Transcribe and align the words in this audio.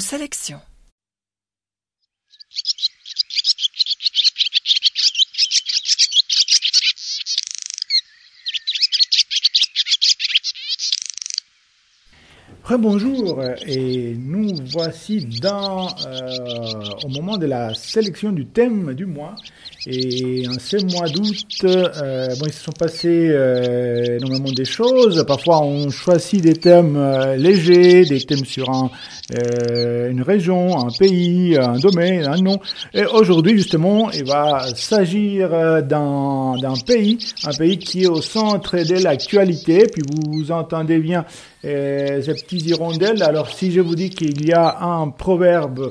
nos. 0.00 0.60
Rebonjour 12.64 13.42
et 13.66 14.16
nous 14.18 14.48
voici 14.64 15.26
dans 15.40 15.86
euh, 16.06 16.90
au 17.04 17.08
moment 17.08 17.36
de 17.36 17.44
la 17.46 17.74
sélection 17.74 18.32
du 18.32 18.46
thème 18.46 18.94
du 18.94 19.04
mois 19.04 19.34
et 19.86 20.46
en 20.48 20.58
ce 20.58 20.76
mois 20.92 21.08
d'août 21.08 21.44
euh, 21.64 22.28
bon 22.38 22.46
ils 22.46 22.52
se 22.52 22.64
sont 22.64 22.72
passés 22.72 23.28
euh, 23.30 24.16
énormément 24.16 24.50
des 24.50 24.64
choses. 24.64 25.24
Parfois 25.26 25.62
on 25.62 25.90
choisit 25.90 26.40
des 26.42 26.54
thèmes 26.54 26.96
euh, 26.96 27.36
légers 27.36 28.04
des 28.04 28.20
thèmes 28.20 28.44
sur 28.46 28.70
un, 28.70 28.90
euh, 29.36 30.10
une 30.10 30.22
région 30.22 30.78
un 30.78 30.90
pays 30.98 31.56
un 31.58 31.78
domaine 31.78 32.24
un 32.24 32.40
nom. 32.40 32.58
Et 32.94 33.04
aujourd'hui 33.04 33.56
justement 33.58 34.10
il 34.10 34.24
va 34.24 34.66
s'agir 34.74 35.52
euh, 35.52 35.82
d'un 35.82 36.74
pays 36.86 37.18
un 37.44 37.52
pays 37.52 37.78
qui 37.78 38.04
est 38.04 38.08
au 38.08 38.22
centre 38.22 38.76
de 38.78 39.02
l'actualité. 39.02 39.86
Puis 39.92 40.02
vous 40.08 40.50
entendez 40.50 40.98
bien 40.98 41.24
euh, 41.64 42.22
ces 42.22 42.34
petits 42.34 42.58
hirondelles. 42.68 43.22
Alors 43.22 43.48
si 43.50 43.70
je 43.70 43.80
vous 43.80 43.94
dis 43.94 44.10
qu'il 44.10 44.46
y 44.46 44.52
a 44.52 44.78
un 44.82 45.10
proverbe 45.10 45.90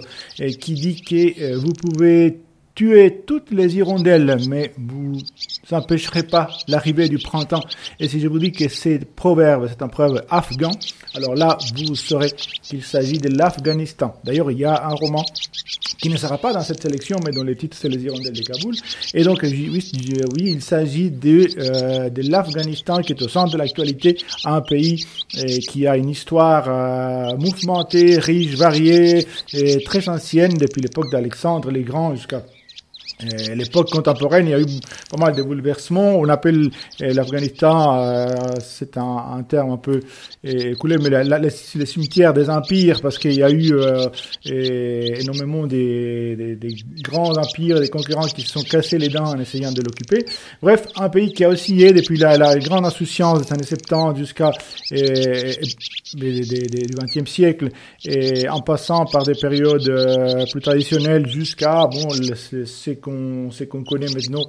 qui 0.60 0.73
dit 0.73 1.02
que 1.02 1.56
vous 1.56 1.73
pouvez 1.73 2.43
tuer 2.76 3.23
toutes 3.26 3.52
les 3.52 3.77
hirondelles, 3.77 4.38
mais 4.48 4.73
vous 4.77 5.18
n'empêcherez 5.72 6.23
pas 6.23 6.50
l'arrivée 6.68 7.08
du 7.08 7.20
printemps. 7.20 7.64
Et 8.00 8.08
si 8.08 8.20
je 8.20 8.27
vous 8.27 8.40
dis 8.40 8.52
que 8.52 8.68
c'est 8.68 9.00
proverbe, 9.05 9.68
c'est 9.70 9.81
un 9.81 9.88
proverbe 9.88 10.26
afghan, 10.30 10.72
alors 11.16 11.36
là, 11.36 11.58
vous 11.76 11.95
saurez 11.95 12.31
qu'il 12.64 12.84
s'agit 12.84 13.20
de 13.20 13.30
l'Afghanistan. 13.30 14.16
D'ailleurs, 14.23 14.50
il 14.50 14.58
y 14.58 14.66
a 14.66 14.88
un 14.88 14.95
roman 14.95 15.23
qui 16.00 16.09
ne 16.09 16.17
sera 16.17 16.38
pas 16.38 16.52
dans 16.52 16.61
cette 16.61 16.81
sélection, 16.81 17.17
mais 17.23 17.31
dont 17.31 17.44
le 17.44 17.56
titre 17.56 17.78
c'est 17.80 17.88
Les 17.88 18.03
hirondelles 18.03 18.33
de 18.33 18.42
Kaboul. 18.42 18.76
Et 19.14 19.23
donc, 19.23 19.39
oui, 19.44 19.92
il 20.38 20.61
s'agit 20.61 21.11
de, 21.11 21.48
euh, 21.58 22.09
de 22.09 22.30
l'Afghanistan 22.30 23.02
qui 23.02 23.14
est 23.14 23.22
au 23.22 23.30
centre 23.30 23.53
de 23.53 23.58
l'actualité, 23.58 24.17
un 24.44 24.61
pays 24.61 25.05
euh, 25.38 25.44
qui 25.70 25.86
a 25.88 25.95
une 25.95 26.09
histoire 26.09 26.66
euh, 26.67 27.38
mouvementée, 27.38 28.17
riche, 28.17 28.55
variée, 28.55 29.28
et 29.53 29.83
très 29.83 30.09
ancienne 30.09 30.53
depuis 30.55 30.81
l'époque 30.81 31.11
d'Alexandre 31.11 31.72
le 31.72 31.81
Grand 31.81 32.16
jusqu'à 32.16 32.44
euh, 33.22 33.56
l'époque 33.56 33.92
contemporaine, 33.92 34.47
il 34.47 34.52
y 34.52 34.53
a 34.53 34.59
eu 34.59 34.66
pas 35.09 35.17
mal 35.17 35.36
de 35.36 35.44
bouleversements. 35.44 36.17
On 36.17 36.28
appelle 36.30 36.69
euh, 37.02 37.14
l'Afghanistan, 37.14 37.97
euh, 37.97 38.28
c'est 38.59 38.97
un, 38.97 39.38
un, 39.38 39.44
terme 39.44 39.72
un 39.72 39.78
peu 39.78 40.00
écoulé, 40.44 40.97
mais 40.97 41.09
la, 41.09 41.23
la, 41.23 41.39
le 41.39 41.50
cimetière 41.50 42.33
des 42.33 42.50
empires, 42.50 43.02
parce 43.02 43.17
qu'il 43.17 43.33
y 43.33 43.44
a 43.44 43.52
eu 43.52 43.73
énormément 44.45 45.67
des, 45.67 46.36
des, 46.36 46.55
des, 46.55 46.75
grands 47.02 47.38
empires, 47.38 47.80
des 47.80 47.89
concurrents 47.89 48.25
qui 48.25 48.42
se 48.42 48.50
sont 48.50 48.64
cassés 48.64 48.97
les 48.97 49.09
dents 49.09 49.30
en 49.30 49.39
essayant 49.39 49.72
de 49.72 49.81
l'occuper. 49.81 50.25
Bref, 50.61 50.88
un 50.98 51.09
pays 51.09 51.33
qui 51.33 51.44
a 51.44 51.50
oscillé 51.50 51.94
depuis 51.94 52.17
la, 52.17 52.38
la 52.38 52.58
grande 52.58 52.86
insouciance 52.86 53.42
des 53.42 53.53
années 53.53 53.64
70 53.64 54.20
jusqu'à 54.20 54.52
du 54.92 56.95
XXe 56.95 57.30
siècle, 57.30 57.70
et 58.05 58.50
en 58.50 58.61
passant 58.61 59.05
par 59.05 59.23
des 59.23 59.36
périodes 59.36 59.92
plus 60.52 60.61
traditionnelles 60.61 61.27
jusqu'à 61.27 61.88
bon, 61.88 62.09
c'est 62.66 63.00
qu'on 63.04 63.50
qu'on 63.70 63.84
connaît 63.84 64.12
maintenant 64.14 64.46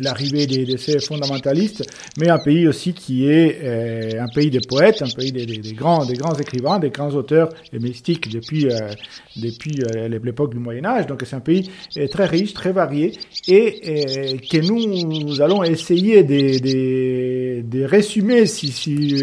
l'arrivée 0.00 0.46
des, 0.46 0.64
de 0.64 0.76
ces 0.76 0.98
fondamentalistes, 0.98 1.84
mais 2.18 2.28
un 2.28 2.38
pays 2.38 2.66
aussi 2.66 2.94
qui 2.94 3.28
est 3.28 3.60
euh, 3.62 4.22
un 4.22 4.28
pays 4.28 4.50
des 4.50 4.60
poètes, 4.60 5.02
un 5.02 5.10
pays 5.14 5.30
des, 5.32 5.46
grands, 5.72 6.04
des 6.04 6.14
grands 6.14 6.34
écrivains, 6.34 6.78
des 6.78 6.90
grands 6.90 7.10
auteurs 7.14 7.50
et 7.72 7.78
mystiques 7.78 8.28
depuis 8.30 8.66
euh, 8.66 8.90
depuis 9.36 9.74
euh, 9.96 10.08
l'époque 10.08 10.52
du 10.52 10.58
Moyen 10.58 10.84
Âge. 10.84 11.06
Donc 11.06 11.22
c'est 11.26 11.36
un 11.36 11.40
pays 11.40 11.70
très 12.10 12.26
riche, 12.26 12.54
très 12.54 12.72
varié, 12.72 13.12
et 13.48 14.38
que 14.50 14.58
nous, 14.58 15.40
allons 15.42 15.62
essayer 15.62 16.22
de, 16.22 17.62
de, 17.62 17.84
résumer 17.84 18.46
si 18.46 18.68
si 18.68 19.22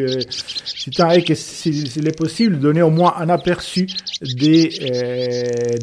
si 0.65 0.89
tant 0.91 1.09
est 1.11 1.23
que 1.23 1.33
s'il 1.35 2.07
est 2.07 2.17
possible, 2.17 2.59
donner 2.59 2.81
au 2.81 2.89
moins 2.91 3.15
un 3.17 3.29
aperçu 3.29 3.87
des 4.21 4.69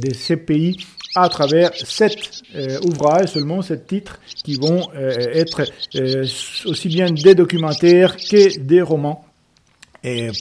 de 0.03 0.15
ces 0.15 0.37
pays 0.37 0.77
à 1.15 1.29
travers 1.29 1.75
sept 1.75 2.43
euh, 2.55 2.79
ouvrages, 2.85 3.31
seulement 3.31 3.63
sept 3.63 3.87
titres, 3.87 4.21
qui 4.45 4.55
vont 4.57 4.89
euh, 4.95 5.11
être 5.33 5.63
euh, 5.97 6.25
aussi 6.67 6.89
bien 6.89 7.11
des 7.11 7.35
documentaires 7.35 8.17
que 8.17 8.59
des 8.59 8.83
romans. 8.83 9.25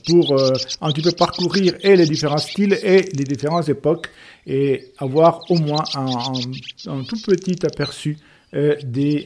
Pour 0.07 0.39
un 0.81 0.91
petit 0.91 1.01
peu 1.01 1.11
parcourir 1.11 1.73
et 1.81 1.95
les 1.95 2.06
différents 2.06 2.38
styles 2.38 2.77
et 2.83 3.01
les 3.01 3.23
différentes 3.23 3.67
époques 3.67 4.07
et 4.45 4.94
avoir 5.00 5.41
au 5.50 5.56
moins 5.56 5.83
un 5.95 7.03
tout 7.03 7.19
petit 7.25 7.66
aperçu 7.66 8.17
des, 8.53 9.25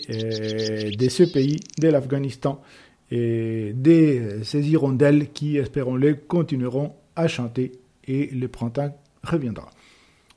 de 0.97 1.09
ce 1.09 1.23
pays, 1.23 1.59
de 1.79 1.89
l'Afghanistan 1.89 2.61
et 3.11 3.73
de 3.75 4.39
ces 4.43 4.67
hirondelles 4.67 5.27
qui, 5.31 5.57
espérons-le, 5.57 6.15
continueront 6.15 6.93
à 7.15 7.27
chanter 7.27 7.73
et 8.07 8.27
le 8.27 8.47
printemps 8.47 8.97
reviendra. 9.23 9.69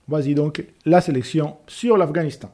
Voici 0.07 0.35
donc 0.35 0.63
la 0.85 1.01
sélection 1.01 1.57
sur 1.67 1.97
l'Afghanistan. 1.97 2.51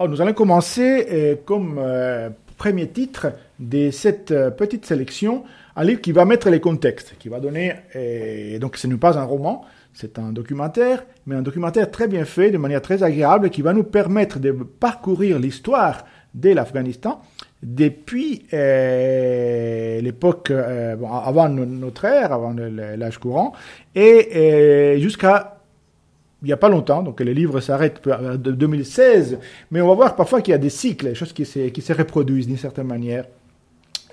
Nous 0.00 0.20
allons 0.20 0.32
commencer 0.32 1.06
euh, 1.10 1.36
comme 1.44 1.78
euh, 1.78 2.30
premier 2.56 2.88
titre 2.88 3.32
de 3.58 3.90
cette 3.90 4.32
euh, 4.32 4.50
petite 4.50 4.86
sélection 4.86 5.44
un 5.76 5.84
livre 5.84 6.00
qui 6.00 6.12
va 6.12 6.24
mettre 6.24 6.50
les 6.50 6.60
contextes, 6.60 7.14
qui 7.18 7.28
va 7.28 7.40
donner, 7.40 7.74
donc 8.60 8.76
ce 8.76 8.86
n'est 8.86 8.96
pas 8.96 9.18
un 9.18 9.24
roman, 9.24 9.64
c'est 9.92 10.20
un 10.20 10.30
documentaire, 10.30 11.04
mais 11.26 11.34
un 11.34 11.42
documentaire 11.42 11.90
très 11.90 12.06
bien 12.06 12.24
fait, 12.24 12.52
de 12.52 12.58
manière 12.58 12.80
très 12.80 13.02
agréable, 13.02 13.50
qui 13.50 13.60
va 13.60 13.72
nous 13.72 13.82
permettre 13.82 14.38
de 14.38 14.52
parcourir 14.52 15.40
l'histoire 15.40 16.04
de 16.32 16.50
l'Afghanistan 16.50 17.20
depuis 17.60 18.46
l'époque, 18.52 20.52
avant 20.52 21.48
notre 21.48 22.04
ère, 22.04 22.32
avant 22.32 22.54
l'âge 22.54 23.18
courant, 23.18 23.52
et 23.96 24.96
jusqu'à 25.00 25.53
il 26.44 26.48
n'y 26.48 26.52
a 26.52 26.58
pas 26.58 26.68
longtemps, 26.68 27.02
donc 27.02 27.20
les 27.20 27.32
livres 27.32 27.60
s'arrêtent 27.60 28.06
de 28.06 28.50
2016, 28.52 29.38
mais 29.70 29.80
on 29.80 29.88
va 29.88 29.94
voir 29.94 30.16
parfois 30.16 30.42
qu'il 30.42 30.52
y 30.52 30.54
a 30.54 30.58
des 30.58 30.70
cycles, 30.70 31.06
des 31.06 31.14
choses 31.14 31.32
qui 31.32 31.46
se, 31.46 31.68
qui 31.68 31.80
se 31.80 31.92
reproduisent 31.94 32.46
d'une 32.46 32.58
certaine 32.58 32.86
manière. 32.86 33.24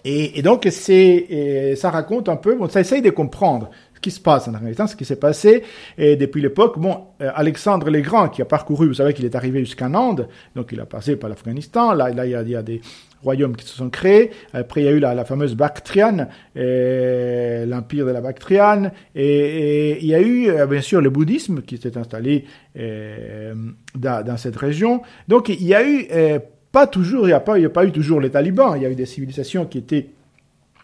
Et, 0.06 0.42
donc 0.42 0.68
c'est, 0.72 1.75
ça 1.75 1.92
raconte 1.92 2.30
un 2.30 2.38
peu, 2.38 2.56
bon, 2.56 2.69
ça 2.69 2.80
essaye 2.80 3.02
de 3.02 3.09
comprendre 3.09 3.69
ce 3.94 4.00
qui 4.00 4.12
se 4.12 4.19
passe 4.19 4.47
en 4.47 4.53
Afghanistan, 4.53 4.88
ce 4.88 4.96
qui 4.96 5.06
s'est 5.06 5.18
passé 5.18 5.64
et 5.97 6.16
depuis 6.16 6.42
l'époque. 6.42 6.80
Bon, 6.80 7.06
Alexandre 7.19 7.90
le 7.90 8.02
Grand 8.02 8.30
qui 8.30 8.42
a 8.42 8.46
parcouru, 8.46 8.88
vous 8.88 8.96
savez 8.96 9.13
qu'il 9.13 9.25
est 9.25 9.36
arrivé 9.36 9.59
jusqu'en 9.59 9.94
Inde, 9.94 10.28
donc 10.56 10.72
il 10.72 10.80
a 10.80 10.86
passé 10.86 11.18
par 11.18 11.30
l'Afghanistan. 11.30 11.94
Là, 11.94 12.09
là 12.09 12.25
il 12.25 12.50
y 12.50 12.56
a 12.56 12.63
des 12.63 12.81
royaumes 13.23 13.55
qui 13.55 13.65
se 13.65 13.75
sont 13.75 13.89
créés. 13.89 14.31
Après, 14.53 14.81
il 14.81 14.85
y 14.85 14.87
a 14.87 14.91
eu 14.91 14.99
la, 14.99 15.25
fameuse 15.25 15.55
Bactriane, 15.55 16.27
l'empire 16.55 18.05
de 18.05 18.11
la 18.11 18.21
Bactriane, 18.21 18.91
et, 19.15 19.99
il 20.01 20.07
y 20.07 20.15
a 20.15 20.21
eu 20.21 20.49
bien 20.67 20.81
sûr 20.81 21.01
le 21.01 21.09
bouddhisme 21.09 21.61
qui 21.61 21.77
s'est 21.77 21.97
installé 21.97 22.45
euh, 22.79 23.53
dans, 23.95 24.37
cette 24.37 24.55
région. 24.55 25.01
Donc, 25.27 25.49
il 25.49 25.63
y 25.63 25.75
a 25.75 25.85
eu 25.85 26.07
euh, 26.11 26.39
pas 26.71 26.87
toujours, 26.87 27.25
il 27.25 27.27
n'y 27.27 27.33
a 27.33 27.37
a 27.37 27.69
pas 27.69 27.85
eu 27.85 27.91
toujours 27.91 28.21
les 28.21 28.29
talibans. 28.29 28.73
Il 28.77 28.83
y 28.83 28.85
a 28.85 28.89
eu 28.89 28.95
des 28.95 29.05
civilisations 29.05 29.65
qui 29.65 29.77
étaient 29.77 30.07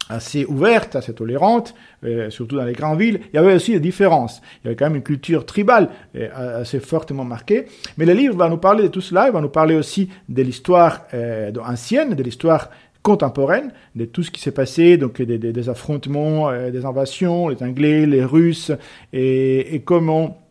assez 0.09 0.45
ouverte, 0.45 0.95
assez 0.95 1.13
tolérante, 1.13 1.73
euh, 2.03 2.29
surtout 2.29 2.57
dans 2.57 2.65
les 2.65 2.73
grandes 2.73 2.99
villes. 2.99 3.19
Il 3.33 3.35
y 3.35 3.39
avait 3.39 3.53
aussi 3.53 3.73
des 3.73 3.79
différences. 3.79 4.41
Il 4.63 4.65
y 4.65 4.67
avait 4.67 4.75
quand 4.75 4.85
même 4.85 4.95
une 4.95 5.03
culture 5.03 5.45
tribale 5.45 5.89
euh, 6.15 6.61
assez 6.61 6.79
fortement 6.79 7.25
marquée. 7.25 7.65
Mais 7.97 8.05
le 8.05 8.13
livre 8.13 8.35
va 8.35 8.49
nous 8.49 8.57
parler 8.57 8.83
de 8.83 8.87
tout 8.87 9.01
cela. 9.01 9.27
Il 9.27 9.33
va 9.33 9.41
nous 9.41 9.49
parler 9.49 9.75
aussi 9.75 10.09
de 10.29 10.41
l'histoire 10.41 11.03
euh, 11.13 11.51
ancienne, 11.65 12.13
de 12.13 12.23
l'histoire 12.23 12.69
contemporaine, 13.03 13.71
de 13.95 14.05
tout 14.05 14.23
ce 14.23 14.31
qui 14.31 14.41
s'est 14.41 14.51
passé, 14.51 14.97
donc 14.97 15.21
des, 15.21 15.69
affrontements, 15.69 16.51
des 16.69 16.83
invasions, 16.83 17.47
les 17.47 17.63
Anglais, 17.63 18.05
les 18.05 18.25
Russes, 18.25 18.73
et, 19.13 19.81
comment 19.85 20.41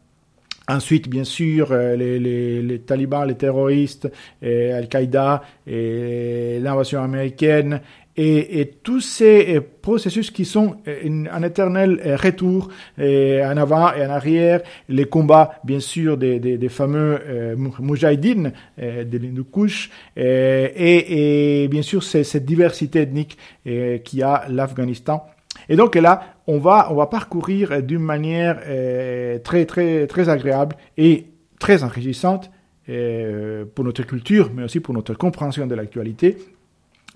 Ensuite, 0.67 1.09
bien 1.09 1.25
sûr, 1.25 1.75
les, 1.75 2.83
talibans, 2.87 3.29
les 3.29 3.35
terroristes, 3.35 4.11
Al-Qaïda, 4.43 5.43
l'invasion 5.67 7.03
américaine, 7.03 7.83
et, 8.17 8.61
et, 8.61 8.67
tous 8.67 9.01
ces 9.01 9.61
processus 9.83 10.31
qui 10.31 10.45
sont 10.45 10.77
un 10.87 11.43
éternel 11.43 12.19
retour 12.23 12.69
en 12.99 13.57
avant 13.57 13.93
et 13.93 14.07
en 14.07 14.11
arrière, 14.11 14.61
les 14.89 15.05
combats 15.05 15.61
bien 15.65 15.81
sûr 15.81 16.17
des, 16.17 16.41
des, 16.41 16.59
des 16.59 16.69
fameux 16.69 17.21
euh, 17.27 17.57
moujahidines 17.57 18.53
euh, 18.81 19.05
de 19.05 19.19
l'Hindoukush 19.19 19.91
et, 20.17 20.23
et, 20.23 21.63
et, 21.65 21.69
bien 21.69 21.83
sûr 21.83 22.03
cette 22.03 22.45
diversité 22.45 23.01
ethnique 23.01 23.39
euh, 23.67 23.99
qui 23.99 24.23
a 24.23 24.45
l'Afghanistan. 24.49 25.27
Et 25.69 25.77
donc 25.77 25.95
là, 25.95 26.37
on 26.47 26.59
va 26.59 26.89
on 26.91 26.95
va 26.95 27.07
parcourir 27.07 27.83
d'une 27.83 28.03
manière 28.03 28.61
euh, 28.67 29.39
très 29.39 29.67
très 29.67 30.07
très 30.07 30.29
agréable 30.29 30.77
et 30.97 31.27
très 31.59 31.83
enrichissante 31.83 32.51
euh, 32.89 33.65
pour 33.75 33.85
notre 33.85 34.03
culture, 34.03 34.51
mais 34.55 34.63
aussi 34.63 34.81
pour 34.81 34.95
notre 34.95 35.15
compréhension 35.15 35.67
de 35.67 35.75
l'actualité, 35.75 36.37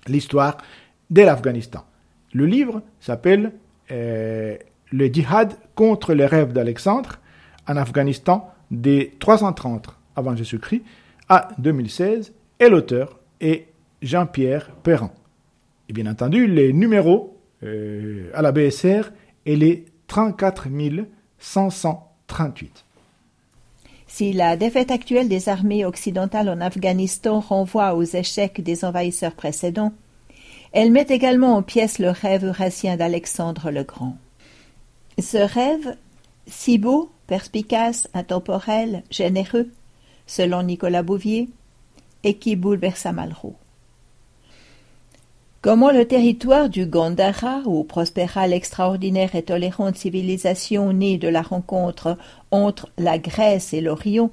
l'histoire 0.07 0.57
de 1.11 1.21
l'Afghanistan. 1.21 1.85
Le 2.33 2.45
livre 2.45 2.81
s'appelle 2.99 3.51
euh, 3.91 4.57
le 4.91 5.07
djihad 5.07 5.53
contre 5.75 6.13
les 6.13 6.25
rêves 6.25 6.53
d'Alexandre 6.53 7.19
en 7.67 7.77
Afghanistan 7.77 8.49
des 8.71 9.13
330 9.19 9.89
avant 10.15 10.35
Jésus-Christ 10.35 10.83
à 11.29 11.49
2016 11.59 12.33
et 12.59 12.69
l'auteur 12.69 13.19
est 13.39 13.67
Jean-Pierre 14.01 14.71
Perrin. 14.83 15.11
Et 15.89 15.93
bien 15.93 16.07
entendu, 16.07 16.47
les 16.47 16.73
numéros 16.73 17.37
euh, 17.63 18.29
à 18.33 18.41
la 18.41 18.51
BSR 18.51 19.11
et 19.45 19.55
les 19.55 19.85
34 20.07 20.67
538. 21.37 22.85
Si 24.07 24.33
la 24.33 24.57
défaite 24.57 24.91
actuelle 24.91 25.29
des 25.29 25.47
armées 25.47 25.85
occidentales 25.85 26.49
en 26.49 26.59
Afghanistan 26.59 27.39
renvoie 27.39 27.95
aux 27.95 28.03
échecs 28.03 28.61
des 28.61 28.83
envahisseurs 28.83 29.35
précédents, 29.35 29.93
elle 30.71 30.91
met 30.91 31.07
également 31.09 31.55
en 31.55 31.61
pièces 31.61 31.99
le 31.99 32.09
rêve 32.09 32.45
eurasien 32.45 32.95
d'Alexandre 32.95 33.71
le 33.71 33.83
Grand. 33.83 34.17
Ce 35.19 35.37
rêve, 35.37 35.95
si 36.47 36.77
beau, 36.77 37.11
perspicace, 37.27 38.09
intemporel, 38.13 39.03
généreux, 39.11 39.69
selon 40.27 40.63
Nicolas 40.63 41.03
Bouvier, 41.03 41.49
et 42.23 42.35
qui 42.35 42.55
bouleversa 42.55 43.11
Malraux. 43.11 43.55
Comment 45.61 45.91
le 45.91 46.05
territoire 46.05 46.69
du 46.69 46.87
Gandhara, 46.87 47.61
où 47.65 47.83
prospéra 47.83 48.47
l'extraordinaire 48.47 49.35
et 49.35 49.43
tolérante 49.43 49.95
civilisation 49.95 50.91
née 50.91 51.17
de 51.17 51.27
la 51.27 51.41
rencontre 51.41 52.17
entre 52.49 52.89
la 52.97 53.19
Grèce 53.19 53.73
et 53.73 53.81
l'Orient, 53.81 54.31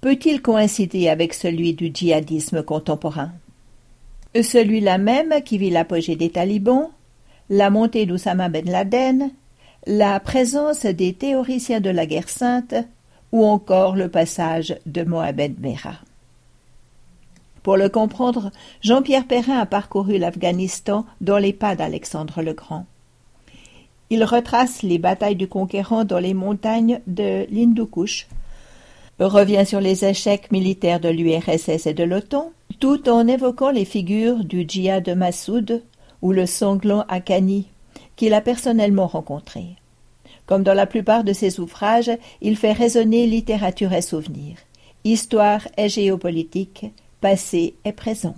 peut-il 0.00 0.40
coïncider 0.40 1.08
avec 1.08 1.34
celui 1.34 1.74
du 1.74 1.90
djihadisme 1.92 2.62
contemporain? 2.62 3.32
Celui-là 4.34 4.98
même 4.98 5.42
qui 5.44 5.58
vit 5.58 5.70
l'apogée 5.70 6.16
des 6.16 6.30
talibans, 6.30 6.90
la 7.48 7.70
montée 7.70 8.06
d'Oussama 8.06 8.48
Ben 8.48 8.68
Laden, 8.68 9.30
la 9.86 10.20
présence 10.20 10.84
des 10.84 11.14
théoriciens 11.14 11.80
de 11.80 11.90
la 11.90 12.06
guerre 12.06 12.28
sainte, 12.28 12.74
ou 13.32 13.44
encore 13.44 13.96
le 13.96 14.08
passage 14.08 14.76
de 14.86 15.02
Mohamed 15.02 15.60
Merah. 15.60 16.00
Pour 17.62 17.76
le 17.76 17.88
comprendre, 17.88 18.50
Jean-Pierre 18.80 19.26
Perrin 19.26 19.58
a 19.58 19.66
parcouru 19.66 20.18
l'Afghanistan 20.18 21.04
dans 21.20 21.38
les 21.38 21.52
pas 21.52 21.74
d'Alexandre 21.76 22.42
le 22.42 22.54
Grand. 22.54 22.86
Il 24.10 24.24
retrace 24.24 24.82
les 24.82 24.98
batailles 24.98 25.36
du 25.36 25.48
conquérant 25.48 26.04
dans 26.04 26.18
les 26.18 26.32
montagnes 26.32 27.00
de 27.06 27.46
l'Hindoukouche, 27.50 28.26
revient 29.20 29.66
sur 29.66 29.80
les 29.80 30.04
échecs 30.04 30.50
militaires 30.50 31.00
de 31.00 31.08
l'URSS 31.08 31.86
et 31.86 31.94
de 31.94 32.04
l'OTAN, 32.04 32.52
tout 32.78 33.08
en 33.08 33.26
évoquant 33.26 33.70
les 33.70 33.84
figures 33.84 34.44
du 34.44 34.64
djihad 34.66 35.04
de 35.04 35.14
Massoud 35.14 35.82
ou 36.22 36.32
le 36.32 36.46
sanglant 36.46 37.04
Akani, 37.08 37.68
qu'il 38.16 38.34
a 38.34 38.40
personnellement 38.40 39.06
rencontré. 39.06 39.76
Comme 40.46 40.62
dans 40.62 40.74
la 40.74 40.86
plupart 40.86 41.24
de 41.24 41.32
ses 41.32 41.60
ouvrages, 41.60 42.10
il 42.40 42.56
fait 42.56 42.72
résonner 42.72 43.26
littérature 43.26 43.92
et 43.92 44.02
souvenirs, 44.02 44.56
histoire 45.04 45.66
et 45.76 45.88
géopolitique, 45.88 46.86
passé 47.20 47.74
et 47.84 47.92
présent. 47.92 48.36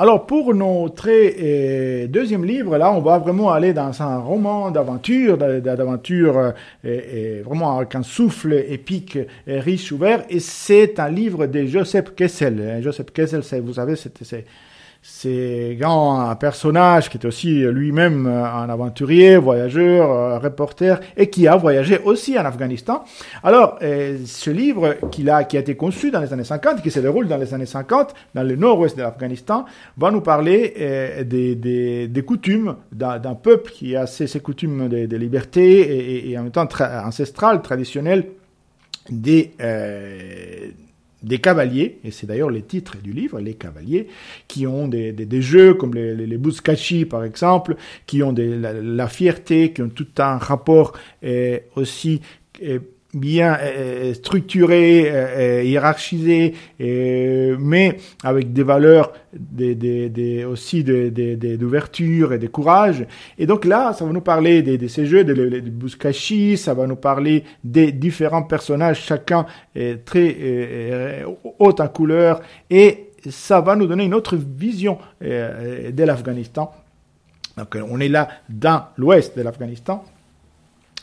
Alors 0.00 0.24
pour 0.24 0.54
notre 0.54 1.10
euh, 1.10 2.06
deuxième 2.06 2.42
livre, 2.42 2.78
là, 2.78 2.90
on 2.90 3.02
va 3.02 3.18
vraiment 3.18 3.52
aller 3.52 3.74
dans 3.74 4.00
un 4.00 4.16
roman 4.16 4.70
d'aventure, 4.70 5.36
d'aventure 5.36 6.54
euh, 6.86 7.42
vraiment 7.44 7.76
avec 7.76 7.94
un 7.94 8.02
souffle 8.02 8.54
épique, 8.66 9.18
riche, 9.46 9.92
ouvert. 9.92 10.24
Et 10.30 10.40
c'est 10.40 10.98
un 10.98 11.10
livre 11.10 11.44
de 11.44 11.66
Joseph 11.66 12.14
Kessel. 12.16 12.80
Joseph 12.80 13.10
Kessel, 13.12 13.42
vous 13.60 13.74
savez, 13.74 13.94
c'est 13.94 14.46
c'est 15.02 15.78
un 15.82 16.34
personnage 16.36 17.08
qui 17.08 17.16
est 17.16 17.24
aussi 17.24 17.62
lui-même 17.62 18.26
un 18.26 18.68
aventurier, 18.68 19.38
voyageur, 19.38 20.10
euh, 20.10 20.38
reporter, 20.38 21.00
et 21.16 21.30
qui 21.30 21.48
a 21.48 21.56
voyagé 21.56 21.98
aussi 22.04 22.38
en 22.38 22.44
Afghanistan. 22.44 23.02
Alors, 23.42 23.78
euh, 23.82 24.18
ce 24.26 24.50
livre 24.50 24.96
qui 25.10 25.28
a 25.30 25.40
été 25.40 25.74
conçu 25.74 26.10
dans 26.10 26.20
les 26.20 26.32
années 26.34 26.44
50, 26.44 26.82
qui 26.82 26.90
se 26.90 27.00
déroule 27.00 27.28
dans 27.28 27.38
les 27.38 27.54
années 27.54 27.64
50, 27.64 28.14
dans 28.34 28.42
le 28.42 28.56
nord-ouest 28.56 28.96
de 28.96 29.02
l'Afghanistan, 29.02 29.64
va 29.96 30.10
nous 30.10 30.20
parler 30.20 30.74
euh, 30.78 31.24
des, 31.24 32.24
coutumes 32.26 32.76
d'un 32.92 33.34
peuple 33.34 33.72
qui 33.72 33.96
a 33.96 34.06
ses, 34.06 34.40
coutumes 34.40 34.88
de, 34.88 35.06
de 35.06 35.16
liberté 35.16 36.30
et, 36.30 36.38
en 36.38 36.42
même 36.42 36.52
temps 36.52 36.68
ancestrales, 36.80 37.62
traditionnelles, 37.62 38.26
des 39.08 39.54
des 41.22 41.38
cavaliers, 41.38 41.98
et 42.04 42.10
c'est 42.10 42.26
d'ailleurs 42.26 42.50
le 42.50 42.62
titre 42.62 42.96
du 43.02 43.12
livre, 43.12 43.40
les 43.40 43.54
cavaliers, 43.54 44.08
qui 44.48 44.66
ont 44.66 44.88
des, 44.88 45.12
des, 45.12 45.42
jeux 45.42 45.74
comme 45.74 45.94
les, 45.94 46.14
les, 46.14 46.26
les 46.26 47.04
par 47.04 47.24
exemple, 47.24 47.76
qui 48.06 48.22
ont 48.22 48.32
des, 48.32 48.56
la, 48.56 49.08
fierté, 49.08 49.72
qui 49.72 49.82
ont 49.82 49.88
tout 49.88 50.08
un 50.18 50.38
rapport 50.38 50.92
aussi 51.76 52.20
bien 53.14 53.58
euh, 53.60 54.14
structuré, 54.14 55.10
euh, 55.10 55.62
hiérarchisé, 55.64 56.54
mais 56.78 57.96
avec 58.22 58.52
des 58.52 58.62
valeurs 58.62 59.12
des, 59.32 59.74
des, 59.74 60.08
des 60.08 60.44
aussi 60.44 60.84
d'ouverture 60.84 62.32
et 62.32 62.38
de 62.38 62.46
courage. 62.46 63.06
Et 63.38 63.46
donc 63.46 63.64
là, 63.64 63.92
ça 63.92 64.04
va 64.04 64.12
nous 64.12 64.20
parler 64.20 64.62
de, 64.62 64.88
ces 64.88 65.06
jeux, 65.06 65.24
de, 65.24 65.34
de, 65.34 65.60
de 65.60 66.56
ça 66.56 66.74
va 66.74 66.86
nous 66.86 66.96
parler 66.96 67.44
des 67.64 67.92
différents 67.92 68.42
personnages, 68.42 69.00
chacun 69.00 69.46
est 69.74 70.04
très 70.04 70.36
euh, 70.40 71.24
haut 71.58 71.74
en 71.78 71.88
couleur, 71.88 72.40
et 72.70 73.06
ça 73.28 73.60
va 73.60 73.76
nous 73.76 73.86
donner 73.86 74.04
une 74.04 74.14
autre 74.14 74.36
vision 74.36 74.98
de 75.20 76.04
l'Afghanistan. 76.04 76.72
Donc 77.58 77.76
on 77.90 78.00
est 78.00 78.08
là 78.08 78.28
dans 78.48 78.84
l'ouest 78.96 79.36
de 79.36 79.42
l'Afghanistan 79.42 80.04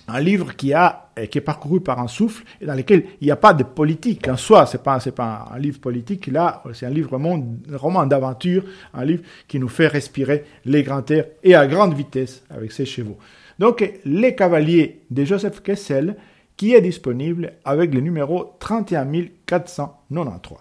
un 0.08 0.20
livre 0.20 0.56
qui 0.56 0.74
a 0.74 1.04
qui 1.32 1.40
est 1.40 1.42
parcouru 1.42 1.82
par 1.82 2.00
un 2.00 2.08
souffle 2.08 2.44
et 2.62 2.66
dans 2.66 2.76
lequel 2.76 3.06
il 3.22 3.26
n'y 3.26 3.32
a 3.32 3.36
pas 3.36 3.54
de 3.54 3.64
politique 3.64 4.28
en 4.28 4.38
soi. 4.38 4.68
C'est 4.68 4.84
pas 4.84 5.00
c'est 5.00 5.16
pas 5.16 5.50
un 5.52 5.58
livre 5.58 5.80
politique. 5.80 6.28
Là, 6.28 6.62
c'est 6.74 6.86
un 6.86 6.92
livre 6.92 7.10
roman, 7.12 7.44
roman 7.74 8.06
d'aventure, 8.06 8.64
un 8.94 9.04
livre 9.04 9.24
qui 9.48 9.60
nous 9.60 9.68
fait 9.68 9.88
respirer 9.88 10.46
les 10.66 10.84
grands 10.84 11.06
airs 11.10 11.26
et 11.44 11.56
à 11.56 11.66
grande 11.66 11.96
vitesse 11.96 12.44
avec 12.50 12.72
ses 12.72 12.86
chevaux. 12.86 13.18
Donc, 13.60 13.92
Les 14.06 14.36
Cavaliers 14.36 15.02
de 15.10 15.26
Joseph 15.26 15.64
Kessel, 15.64 16.16
qui 16.56 16.76
est 16.76 16.82
disponible 16.82 17.54
avec 17.66 17.92
le 17.94 18.02
numéro 18.02 18.54
31493. 18.60 20.58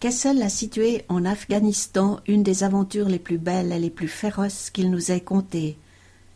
Kessel 0.00 0.42
a 0.42 0.48
situé 0.48 1.04
en 1.08 1.24
Afghanistan 1.24 2.18
une 2.26 2.42
des 2.42 2.64
aventures 2.64 3.08
les 3.08 3.20
plus 3.20 3.38
belles 3.38 3.72
et 3.72 3.78
les 3.78 3.90
plus 3.90 4.08
féroces 4.08 4.70
qu'il 4.70 4.90
nous 4.90 5.12
ait 5.12 5.20
contées 5.20 5.76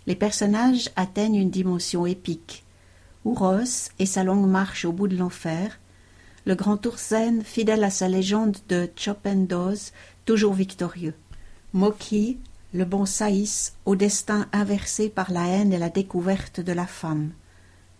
les 0.09 0.17
personnages 0.17 0.89
atteignent 0.97 1.37
une 1.37 1.51
dimension 1.51 2.07
épique. 2.07 2.65
Ouros 3.27 3.91
et 3.99 4.07
sa 4.07 4.25
longue 4.25 4.49
marche 4.49 4.87
au 4.87 4.93
bout 4.93 5.07
de 5.07 5.19
l'enfer, 5.19 5.79
le 6.47 6.55
grand 6.55 6.85
Ourzen, 6.87 7.45
fidèle 7.45 7.85
à 7.85 7.91
sa 7.91 8.09
légende 8.09 8.57
de 8.71 8.89
Chopendoz, 8.97 9.93
toujours 10.25 10.55
victorieux. 10.55 11.13
Moki, 11.75 12.39
le 12.73 12.87
bon 12.87 13.05
Saïs, 13.05 13.75
au 13.85 13.97
destin 13.97 14.49
inversé 14.55 15.11
par 15.11 15.31
la 15.31 15.47
haine 15.47 15.75
et 15.75 15.79
la 15.79 15.91
découverte 15.91 16.61
de 16.61 16.73
la 16.73 16.87
femme. 16.87 17.33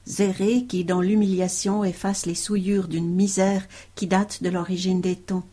Zéré, 0.07 0.65
qui, 0.65 0.87
dans 0.87 1.03
l'humiliation, 1.03 1.85
efface 1.85 2.25
les 2.25 2.35
souillures 2.35 2.89
d'une 2.89 3.15
misère 3.15 3.69
qui 3.95 4.07
date 4.07 4.43
de 4.43 4.49
l'origine 4.49 5.03
des 5.03 5.17
temps. 5.17 5.45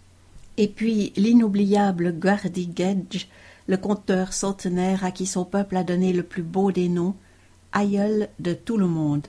Et 0.56 0.70
puis 0.70 1.12
l'inoubliable 1.18 2.18
Gardi 2.18 2.70
le 3.68 3.78
conteur 3.78 4.34
centenaire 4.34 5.04
à 5.04 5.12
qui 5.12 5.26
son 5.26 5.46
peuple 5.46 5.78
a 5.78 5.84
donné 5.84 6.14
le 6.14 6.24
plus 6.24 6.44
beau 6.44 6.72
des 6.72 6.90
noms, 6.90 7.16
aïeul 7.72 8.30
de 8.40 8.54
tout 8.54 8.78
le 8.78 8.88
monde. 8.88 9.28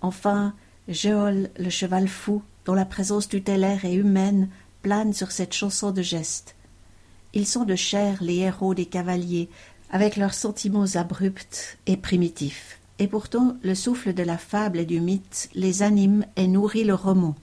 Enfin, 0.00 0.54
Géol, 0.88 1.50
le 1.58 1.70
cheval 1.70 2.08
fou, 2.08 2.42
dont 2.64 2.74
la 2.74 2.84
présence 2.84 3.28
tutélaire 3.28 3.84
et 3.84 3.94
humaine 3.94 4.48
plane 4.82 5.12
sur 5.12 5.32
cette 5.32 5.52
chanson 5.52 5.90
de 5.90 6.02
geste. 6.02 6.54
Ils 7.32 7.46
sont 7.46 7.64
de 7.64 7.74
chair 7.74 8.18
les 8.22 8.36
héros 8.36 8.74
des 8.74 8.86
cavaliers, 8.86 9.48
avec 9.90 10.16
leurs 10.16 10.34
sentiments 10.34 10.94
abrupts 10.94 11.78
et 11.86 11.96
primitifs. 11.96 12.78
Et 12.98 13.08
pourtant, 13.08 13.56
le 13.62 13.74
souffle 13.74 14.14
de 14.14 14.22
la 14.22 14.38
fable 14.38 14.78
et 14.78 14.86
du 14.86 15.00
mythe 15.00 15.48
les 15.54 15.82
anime 15.82 16.24
et 16.36 16.48
nourrit 16.48 16.84
le 16.84 16.94
roman. 16.94 17.34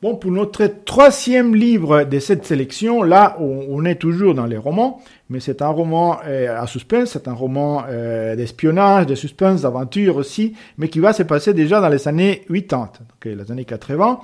Bon, 0.00 0.14
pour 0.14 0.30
notre 0.30 0.64
troisième 0.84 1.56
livre 1.56 2.04
de 2.04 2.20
cette 2.20 2.46
sélection, 2.46 3.02
là, 3.02 3.36
on, 3.40 3.84
est 3.84 3.96
toujours 3.96 4.32
dans 4.32 4.46
les 4.46 4.56
romans, 4.56 5.02
mais 5.28 5.40
c'est 5.40 5.60
un 5.60 5.70
roman 5.70 6.20
euh, 6.24 6.56
à 6.56 6.68
suspense, 6.68 7.10
c'est 7.14 7.26
un 7.26 7.32
roman 7.32 7.82
euh, 7.88 8.36
d'espionnage, 8.36 9.06
de 9.06 9.16
suspense, 9.16 9.62
d'aventure 9.62 10.14
aussi, 10.14 10.54
mais 10.76 10.86
qui 10.88 11.00
va 11.00 11.12
se 11.12 11.24
passer 11.24 11.52
déjà 11.52 11.80
dans 11.80 11.88
les 11.88 12.06
années 12.06 12.44
80, 12.48 12.90
donc 13.00 13.24
les 13.24 13.50
années 13.50 13.64
80. 13.64 14.20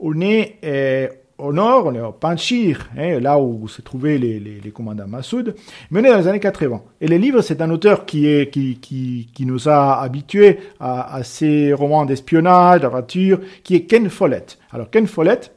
On 0.00 0.18
est 0.22 0.56
euh, 0.64 1.08
au 1.38 1.52
nord, 1.52 1.86
on 1.86 1.94
est 1.94 2.00
au 2.00 2.12
Panchir, 2.12 2.90
hein, 2.98 3.20
là 3.20 3.38
où 3.38 3.68
se 3.68 3.80
trouvaient 3.80 4.18
les, 4.18 4.40
les, 4.40 4.60
les, 4.60 4.70
commandants 4.70 5.06
Massoud, 5.06 5.54
est 5.94 6.02
dans 6.02 6.18
les 6.18 6.26
années 6.26 6.40
80. 6.40 6.82
Et 7.00 7.06
le 7.06 7.16
livre, 7.16 7.42
c'est 7.42 7.62
un 7.62 7.70
auteur 7.70 8.06
qui, 8.06 8.26
est, 8.26 8.50
qui, 8.50 8.78
qui, 8.78 9.28
qui 9.32 9.46
nous 9.46 9.68
a 9.68 10.00
habitués 10.00 10.58
à, 10.80 11.14
à 11.14 11.22
ces 11.22 11.72
romans 11.72 12.04
d'espionnage, 12.04 12.80
d'aventure, 12.80 13.40
qui 13.62 13.76
est 13.76 13.82
Ken 13.82 14.10
Follett. 14.10 14.58
Alors 14.72 14.90
Ken 14.90 15.06
Follett, 15.06 15.52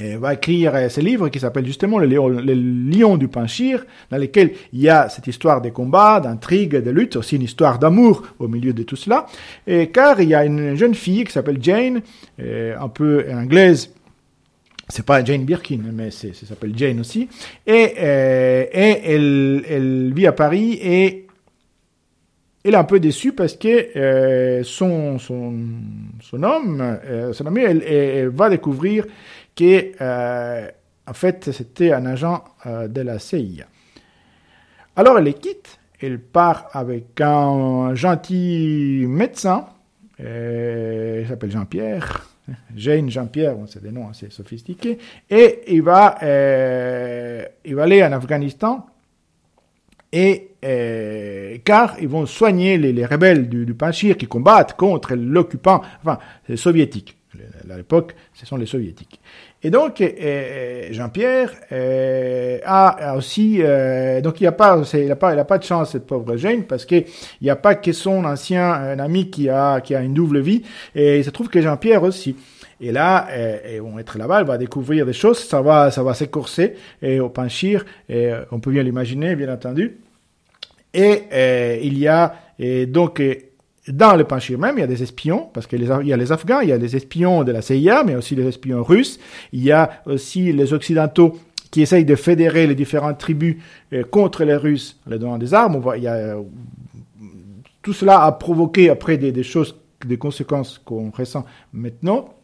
et 0.00 0.16
va 0.16 0.34
écrire 0.34 0.90
ce 0.90 1.00
livre 1.00 1.28
qui 1.28 1.38
s'appelle 1.38 1.66
justement 1.66 1.98
le 1.98 2.06
lion, 2.06 2.28
le 2.28 3.16
du 3.16 3.28
Panchir, 3.28 3.84
dans 4.10 4.16
lequel 4.16 4.52
il 4.72 4.80
y 4.80 4.88
a 4.88 5.10
cette 5.10 5.26
histoire 5.26 5.60
des 5.60 5.70
combats, 5.70 6.18
d'intrigues, 6.20 6.76
de 6.76 6.90
luttes, 6.90 7.16
aussi 7.16 7.36
une 7.36 7.42
histoire 7.42 7.78
d'amour 7.78 8.22
au 8.38 8.48
milieu 8.48 8.72
de 8.72 8.82
tout 8.82 8.96
cela. 8.96 9.26
Et 9.66 9.88
car 9.88 10.20
il 10.20 10.30
y 10.30 10.34
a 10.34 10.44
une 10.46 10.76
jeune 10.76 10.94
fille 10.94 11.24
qui 11.24 11.32
s'appelle 11.32 11.58
Jane, 11.60 12.00
un 12.38 12.88
peu 12.88 13.26
anglaise, 13.30 13.92
c'est 14.92 15.06
pas 15.06 15.24
Jane 15.24 15.44
Birkin, 15.44 15.80
mais 15.90 16.10
ça 16.10 16.28
s'appelle 16.46 16.76
Jane 16.76 17.00
aussi, 17.00 17.26
et, 17.66 17.72
et 17.72 19.12
elle, 19.14 20.12
vit 20.14 20.26
à 20.26 20.32
Paris 20.32 20.78
et 20.82 21.26
elle 22.62 22.74
est 22.74 22.76
un 22.76 22.84
peu 22.84 23.00
déçue 23.00 23.32
parce 23.32 23.54
que 23.54 23.96
euh, 23.96 24.62
son, 24.64 25.18
homme, 26.32 26.98
euh, 27.04 27.32
son 27.32 27.46
ami, 27.46 27.62
elle, 27.62 28.28
va 28.28 28.50
découvrir 28.50 29.06
que, 29.56 29.92
euh, 30.00 30.68
en 31.06 31.14
fait, 31.14 31.50
c'était 31.52 31.92
un 31.92 32.04
agent 32.04 32.44
euh, 32.66 32.86
de 32.86 33.00
la 33.00 33.18
CIA. 33.18 33.66
Alors 34.94 35.16
elle 35.16 35.24
les 35.24 35.34
quitte, 35.34 35.78
elle 36.00 36.20
part 36.20 36.68
avec 36.72 37.18
un 37.22 37.94
gentil 37.94 39.06
médecin, 39.08 39.66
euh, 40.20 41.20
il 41.22 41.28
s'appelle 41.28 41.50
Jean-Pierre, 41.50 42.28
Jane 42.74 43.10
Jean-Pierre, 43.10 43.56
c'est 43.68 43.82
des 43.82 43.92
noms 43.92 44.08
assez 44.08 44.30
sophistiqués, 44.30 44.98
et 45.30 45.60
il 45.68 45.82
va, 45.82 46.18
va 46.20 47.82
aller 47.82 48.02
en 48.02 48.12
Afghanistan 48.12 48.86
et 50.12 50.50
euh, 50.64 51.56
car 51.64 51.96
ils 52.00 52.08
vont 52.08 52.26
soigner 52.26 52.76
les, 52.78 52.92
les 52.92 53.06
rebelles 53.06 53.48
du, 53.48 53.74
Panchir 53.74 54.16
qui 54.16 54.26
combattent 54.26 54.76
contre 54.76 55.14
l'occupant, 55.14 55.82
enfin, 56.02 56.18
les 56.48 56.56
soviétiques. 56.56 57.16
À 57.70 57.76
l'époque, 57.76 58.14
ce 58.34 58.44
sont 58.44 58.56
les 58.56 58.66
soviétiques. 58.66 59.20
Et 59.62 59.70
donc, 59.70 60.00
euh, 60.00 60.88
Jean-Pierre 60.90 61.50
euh, 61.70 62.58
a, 62.64 63.16
aussi, 63.16 63.58
euh, 63.60 64.20
donc 64.20 64.40
il 64.40 64.44
n'a 64.44 64.52
pas, 64.52 64.82
il 64.92 65.10
a 65.10 65.16
pas, 65.16 65.32
il 65.32 65.38
a 65.38 65.44
pas 65.44 65.58
de 65.58 65.64
chance 65.64 65.92
cette 65.92 66.06
pauvre 66.06 66.36
Jane 66.36 66.64
parce 66.64 66.84
que 66.84 66.96
il 66.96 67.44
n'y 67.44 67.50
a 67.50 67.56
pas 67.56 67.74
que 67.74 67.92
son 67.92 68.24
ancien 68.24 68.98
ami 68.98 69.30
qui 69.30 69.48
a, 69.48 69.80
qui 69.80 69.94
a 69.94 70.00
une 70.00 70.14
double 70.14 70.40
vie. 70.40 70.62
Et 70.94 71.18
il 71.18 71.24
se 71.24 71.30
trouve 71.30 71.48
que 71.48 71.62
Jean-Pierre 71.62 72.02
aussi. 72.02 72.36
Et 72.80 72.90
là, 72.90 73.28
euh, 73.30 73.58
ils 73.74 73.80
vont 73.80 73.98
être 74.00 74.18
là-bas, 74.18 74.40
elle 74.40 74.46
va 74.46 74.58
découvrir 74.58 75.06
des 75.06 75.12
choses, 75.12 75.38
ça 75.38 75.62
va, 75.62 75.92
ça 75.92 76.02
va 76.02 76.14
s'écorcer 76.14 76.74
et 77.00 77.20
au 77.20 77.28
Panchir, 77.28 77.86
et 78.08 78.32
on 78.50 78.58
peut 78.58 78.72
bien 78.72 78.82
l'imaginer, 78.82 79.36
bien 79.36 79.52
entendu. 79.52 79.98
Et 80.92 81.22
euh, 81.32 81.78
il 81.80 81.96
y 81.96 82.08
a 82.08 82.34
et 82.58 82.86
donc 82.86 83.22
dans 83.88 84.14
le 84.14 84.24
Panchir 84.24 84.58
même, 84.58 84.76
il 84.78 84.80
y 84.80 84.84
a 84.84 84.88
des 84.88 85.02
espions, 85.02 85.48
parce 85.52 85.66
qu'il 85.66 85.82
y 85.82 86.12
a 86.12 86.16
les 86.16 86.32
Afghans, 86.32 86.60
il 86.60 86.68
y 86.68 86.72
a 86.72 86.78
les 86.78 86.94
espions 86.94 87.42
de 87.42 87.50
la 87.50 87.62
CIA, 87.62 88.04
mais 88.04 88.14
aussi 88.14 88.36
les 88.36 88.46
espions 88.46 88.82
russes. 88.84 89.18
Il 89.52 89.62
y 89.62 89.72
a 89.72 90.02
aussi 90.06 90.52
les 90.52 90.72
Occidentaux 90.72 91.36
qui 91.72 91.82
essayent 91.82 92.04
de 92.04 92.14
fédérer 92.14 92.68
les 92.68 92.76
différentes 92.76 93.18
tribus 93.18 93.56
euh, 93.92 94.04
contre 94.04 94.44
les 94.44 94.54
Russes 94.54 95.00
en 95.06 95.10
leur 95.10 95.18
donnant 95.18 95.38
des 95.38 95.52
armes. 95.54 95.74
On 95.74 95.80
voit, 95.80 95.96
il 95.96 96.04
y 96.04 96.06
a, 96.06 96.36
tout 97.80 97.92
cela 97.92 98.22
a 98.22 98.30
provoqué 98.30 98.88
après 98.88 99.16
des, 99.16 99.42
choses, 99.42 99.74
des 100.06 100.18
conséquences 100.18 100.78
qu'on 100.84 101.10
ressent 101.10 101.44
maintenant. 101.72 102.34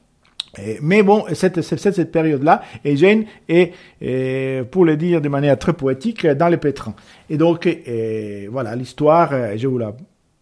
Et, 0.59 0.79
mais 0.81 1.03
bon, 1.03 1.25
cette, 1.35 1.61
cette, 1.61 1.79
cette 1.79 2.11
période-là, 2.11 2.63
et 2.85 2.97
Jane 2.97 3.27
est, 3.49 3.75
est, 4.01 4.65
pour 4.71 4.87
le 4.87 4.97
dire 4.97 5.21
de 5.21 5.29
manière 5.29 5.59
très 5.59 5.75
poétique, 5.75 6.27
dans 6.27 6.49
les 6.49 6.57
pétrins. 6.57 6.95
Et 7.29 7.37
donc, 7.37 7.67
et, 7.67 8.49
voilà, 8.51 8.75
l'histoire, 8.75 9.57
je 9.57 9.69
vous 9.69 9.79
la 9.79 9.95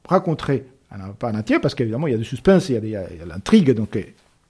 raconterai 0.09 0.65
pas 1.19 1.31
en 1.31 1.35
entier, 1.35 1.59
parce 1.59 1.75
qu'évidemment, 1.75 2.07
il 2.07 2.13
y 2.13 2.15
a 2.15 2.19
du 2.19 2.25
suspense, 2.25 2.69
il 2.69 2.89
y 2.89 2.97
a, 2.97 3.07
l'intrigue, 3.27 3.73
donc 3.73 3.99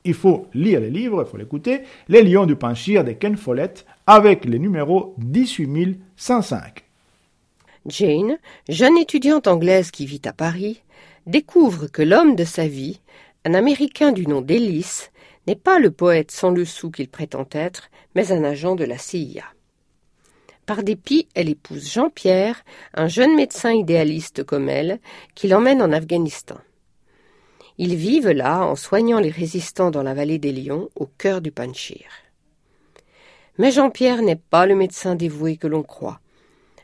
il 0.04 0.14
faut 0.14 0.46
lire 0.54 0.80
les 0.80 0.90
livres, 0.90 1.24
il 1.26 1.30
faut 1.30 1.36
l'écouter. 1.36 1.80
Les 2.08 2.22
Lions 2.22 2.46
du 2.46 2.56
Panchir 2.56 3.04
de 3.04 3.12
Ken 3.12 3.36
Follett, 3.36 3.86
avec 4.06 4.44
le 4.44 4.58
numéro 4.58 5.14
18105. 5.18 6.84
Jane, 7.86 8.38
jeune 8.68 8.98
étudiante 8.98 9.46
anglaise 9.46 9.90
qui 9.90 10.06
vit 10.06 10.22
à 10.24 10.32
Paris, 10.32 10.82
découvre 11.26 11.86
que 11.86 12.02
l'homme 12.02 12.36
de 12.36 12.44
sa 12.44 12.66
vie, 12.66 13.00
un 13.44 13.54
Américain 13.54 14.12
du 14.12 14.26
nom 14.26 14.40
d'Ellis, 14.40 15.08
n'est 15.46 15.54
pas 15.54 15.78
le 15.78 15.90
poète 15.90 16.30
sans 16.30 16.50
le 16.50 16.64
sou 16.64 16.90
qu'il 16.90 17.08
prétend 17.08 17.46
être, 17.52 17.90
mais 18.14 18.32
un 18.32 18.44
agent 18.44 18.74
de 18.74 18.84
la 18.84 18.98
CIA. 18.98 19.44
Par 20.66 20.82
dépit, 20.82 21.28
elle 21.34 21.48
épouse 21.48 21.92
Jean-Pierre, 21.92 22.64
un 22.92 23.06
jeune 23.06 23.36
médecin 23.36 23.72
idéaliste 23.72 24.42
comme 24.42 24.68
elle, 24.68 24.98
qui 25.36 25.46
l'emmène 25.46 25.80
en 25.80 25.92
Afghanistan. 25.92 26.56
Ils 27.78 27.94
vivent 27.94 28.30
là 28.30 28.66
en 28.66 28.74
soignant 28.74 29.20
les 29.20 29.30
résistants 29.30 29.92
dans 29.92 30.02
la 30.02 30.14
vallée 30.14 30.38
des 30.38 30.52
Lions, 30.52 30.88
au 30.96 31.06
cœur 31.06 31.40
du 31.40 31.52
Panchir. 31.52 32.06
Mais 33.58 33.70
Jean-Pierre 33.70 34.22
n'est 34.22 34.36
pas 34.36 34.66
le 34.66 34.74
médecin 34.74 35.14
dévoué 35.14 35.56
que 35.56 35.68
l'on 35.68 35.84
croit. 35.84 36.20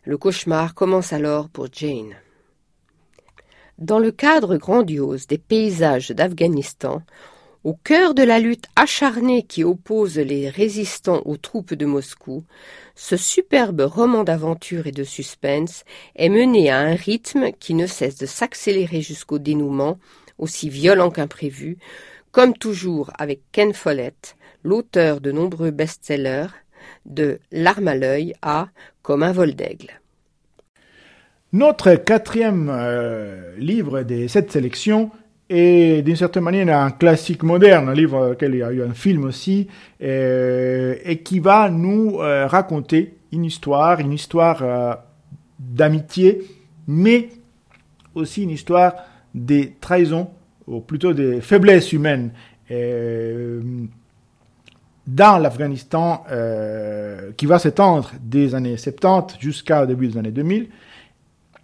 Le 0.05 0.17
cauchemar 0.17 0.75
commence 0.75 1.13
alors 1.13 1.49
pour 1.49 1.67
Jane. 1.73 2.15
Dans 3.79 3.99
le 3.99 4.13
cadre 4.13 4.57
grandiose 4.57 5.27
des 5.27 5.39
paysages 5.39 6.11
d'Afghanistan, 6.11 7.03
au 7.65 7.75
cœur 7.75 8.15
de 8.15 8.23
la 8.23 8.41
lutte 8.41 8.67
acharnée 8.75 9.43
qui 9.45 9.63
oppose 9.63 10.19
les 10.19 10.49
résistants 10.49 11.23
aux 11.25 11.37
troupes 11.37 11.75
de 11.75 11.87
Moscou, 11.87 12.45
ce 12.97 13.17
superbe 13.17 13.81
roman 13.83 14.25
d'aventure 14.25 14.87
et 14.87 14.93
de 14.93 15.05
suspense 15.05 15.85
est 16.17 16.29
mené 16.29 16.71
à 16.71 16.79
un 16.79 16.95
rythme 16.95 17.53
qui 17.53 17.75
ne 17.75 17.87
cesse 17.87 18.17
de 18.17 18.27
s'accélérer 18.27 19.01
jusqu'au 19.01 19.39
dénouement, 19.39 19.99
aussi 20.39 20.69
violent 20.69 21.11
qu'imprévu, 21.11 21.79
comme 22.33 22.55
toujours 22.55 23.11
avec 23.19 23.41
Ken 23.53 23.73
Follett, 23.73 24.37
l'auteur 24.65 25.21
de 25.21 25.31
nombreux 25.31 25.71
best-sellers, 25.71 26.49
de 27.07 27.39
L'arme 27.53 27.89
à 27.89 27.95
l'œil 27.95 28.35
à 28.43 28.69
Comme 29.03 29.23
un 29.23 29.33
vol 29.33 29.55
d'aigle. 29.55 30.01
Notre 31.53 31.95
quatrième 31.97 32.71
euh, 32.73 33.55
livre 33.59 34.03
des 34.03 34.27
sept 34.27 34.51
sélections 34.51 35.11
et 35.55 36.01
d'une 36.01 36.17
certaine 36.17 36.45
manière 36.45 36.81
un 36.81 36.91
classique 36.91 37.43
moderne, 37.43 37.91
un 37.91 37.93
livre 37.93 38.33
auquel 38.33 38.55
il 38.55 38.61
y 38.61 38.63
a 38.63 38.73
eu 38.73 38.83
un 38.83 38.95
film 38.95 39.25
aussi, 39.25 39.69
euh, 40.03 40.95
et 41.05 41.19
qui 41.19 41.41
va 41.41 41.69
nous 41.69 42.21
euh, 42.21 42.47
raconter 42.47 43.19
une 43.33 43.45
histoire, 43.45 44.01
une 44.01 44.15
histoire 44.15 44.63
euh, 44.63 44.95
d'amitié, 45.59 46.43
mais 46.89 47.29
aussi 48.15 48.45
une 48.45 48.51
histoire 48.51 48.95
des 49.35 49.75
trahisons, 49.79 50.31
ou 50.67 50.81
plutôt 50.81 51.13
des 51.13 51.43
faiblesses 51.43 51.93
humaines. 51.93 52.33
Dans 55.07 55.37
l'Afghanistan 55.37 56.25
qui 57.37 57.45
va 57.45 57.59
s'étendre 57.59 58.13
des 58.23 58.55
années 58.55 58.79
70 58.79 59.37
jusqu'au 59.39 59.85
début 59.85 60.09
des 60.09 60.17
années 60.17 60.31
2000. 60.31 60.69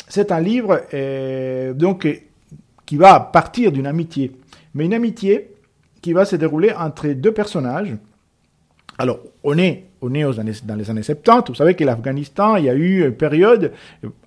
C'est 0.08 0.32
un 0.32 0.40
livre 0.40 0.82
donc 1.74 2.06
qui 2.88 2.96
va 2.96 3.20
partir 3.20 3.70
d'une 3.70 3.86
amitié, 3.86 4.32
mais 4.72 4.86
une 4.86 4.94
amitié 4.94 5.50
qui 6.00 6.14
va 6.14 6.24
se 6.24 6.36
dérouler 6.36 6.72
entre 6.72 7.08
deux 7.08 7.34
personnages. 7.34 7.94
Alors, 8.96 9.18
on 9.44 9.58
est, 9.58 9.87
on 10.00 10.14
est 10.14 10.24
aux 10.24 10.38
années, 10.38 10.52
dans 10.64 10.76
les 10.76 10.90
années 10.90 11.02
70, 11.02 11.48
vous 11.48 11.54
savez 11.54 11.74
que 11.74 11.84
l'Afghanistan, 11.84 12.56
il 12.56 12.64
y 12.64 12.70
a 12.70 12.74
eu 12.74 13.04
une 13.06 13.12
période, 13.12 13.72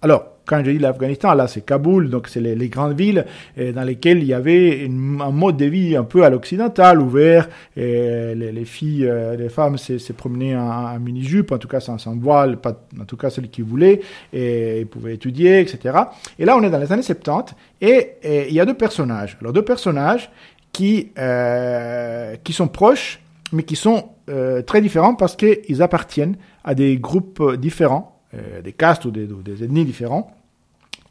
alors, 0.02 0.26
quand 0.46 0.64
je 0.66 0.72
dis 0.72 0.80
l'Afghanistan, 0.80 1.34
là, 1.34 1.48
c'est 1.48 1.66
Kaboul, 1.66 2.10
donc 2.10 2.28
c'est 2.28 2.42
les, 2.42 2.68
grandes 2.68 2.98
villes 2.98 3.26
euh, 3.58 3.72
dans 3.72 3.84
lesquelles 3.84 4.18
il 4.18 4.26
y 4.26 4.34
avait 4.34 4.86
un 4.86 5.32
mode 5.32 5.56
de 5.56 5.66
vie 5.66 5.96
un 5.96 6.04
peu 6.04 6.26
à 6.26 6.30
l'occidental, 6.30 7.00
ouvert, 7.00 7.48
et 7.78 8.36
les, 8.36 8.52
les, 8.52 8.66
filles, 8.66 9.06
euh, 9.08 9.38
les 9.38 9.50
femmes 9.50 9.78
se, 9.78 9.98
se 9.98 10.12
promenaient 10.12 10.56
en, 10.56 11.00
mini-jupe, 11.00 11.52
en 11.52 11.58
tout 11.58 11.68
cas 11.68 11.80
sans, 11.80 11.98
sans, 11.98 12.18
voile, 12.18 12.58
pas, 12.58 12.82
en 13.00 13.06
tout 13.06 13.18
cas 13.18 13.30
celles 13.30 13.50
qui 13.50 13.62
voulaient, 13.62 14.02
et 14.34 14.82
ils 14.82 14.88
pouvaient 14.88 15.14
étudier, 15.14 15.62
etc. 15.62 15.98
Et 16.38 16.44
là, 16.44 16.58
on 16.58 16.64
est 16.64 16.70
dans 16.70 16.80
les 16.80 16.92
années 16.92 17.04
70, 17.04 17.56
et, 17.80 18.16
et 18.24 18.48
il 18.50 18.54
y 18.54 18.60
a 18.60 18.66
deux 18.66 18.74
personnages. 18.74 19.38
Alors, 19.40 19.54
deux 19.54 19.64
personnages 19.64 20.30
qui, 20.72 21.12
euh, 21.18 22.36
qui 22.44 22.54
sont 22.54 22.68
proches, 22.68 23.21
mais 23.52 23.64
qui 23.64 23.76
sont 23.76 24.10
euh, 24.30 24.62
très 24.62 24.82
différents 24.82 25.16
parce 25.16 25.36
qu'ils 25.36 25.82
appartiennent 25.82 26.38
à 26.64 26.76
des 26.76 26.98
groupes 26.98 27.56
différents, 27.56 28.20
euh, 28.34 28.62
des 28.62 28.74
castes 28.74 29.06
ou 29.06 29.12
des, 29.12 29.32
ou 29.32 29.42
ethnies 29.42 29.86
différents. 29.86 30.36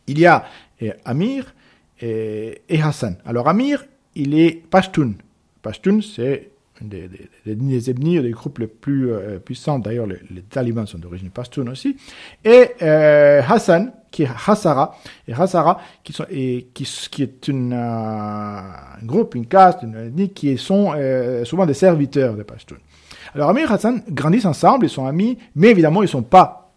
Il 0.07 0.19
y 0.19 0.27
a 0.27 0.45
euh, 0.83 0.93
Amir 1.05 1.55
et, 2.01 2.63
et, 2.69 2.83
Hassan. 2.83 3.17
Alors 3.25 3.49
Amir, 3.49 3.85
il 4.15 4.39
est 4.39 4.63
Pashtun. 4.71 5.13
Pashtun, 5.63 6.01
c'est 6.01 6.51
des, 6.81 7.09
des, 7.09 7.29
des, 7.47 7.55
des 7.55 7.91
ethnies, 7.91 8.21
des 8.21 8.31
groupes 8.31 8.59
les 8.59 8.67
plus 8.67 9.13
euh, 9.13 9.39
puissants. 9.39 9.79
D'ailleurs, 9.79 10.07
les, 10.07 10.43
talibans 10.43 10.87
sont 10.87 10.99
d'origine 10.99 11.31
Pashtun 11.31 11.67
aussi. 11.69 11.97
Et 12.45 12.71
euh, 12.83 13.43
Hassan, 13.47 13.93
qui 14.11 14.25
est 14.25 14.29
Hassara, 14.47 14.97
et 15.29 15.33
Hassara, 15.33 15.81
qui, 16.03 16.13
sont, 16.13 16.27
et, 16.31 16.69
qui, 16.75 16.85
qui 17.11 17.23
est 17.23 17.49
une, 17.49 17.73
euh, 17.73 17.77
un 17.77 19.05
groupe, 19.05 19.35
une 19.35 19.47
caste, 19.47 19.83
une 19.83 19.95
ethnie, 19.95 20.31
qui 20.31 20.57
sont 20.59 20.95
souvent 21.45 21.67
des 21.67 21.75
serviteurs 21.75 22.35
de 22.35 22.43
Pashtun. 22.43 22.77
Alors 23.35 23.51
Amir 23.51 23.71
et 23.71 23.75
Hassan 23.75 24.03
grandissent 24.09 24.47
ensemble, 24.47 24.87
ils 24.87 24.91
sont 24.91 25.07
amis, 25.07 25.39
mais 25.55 25.69
évidemment, 25.69 26.03
ils 26.03 26.09
sont 26.09 26.23
pas, 26.23 26.73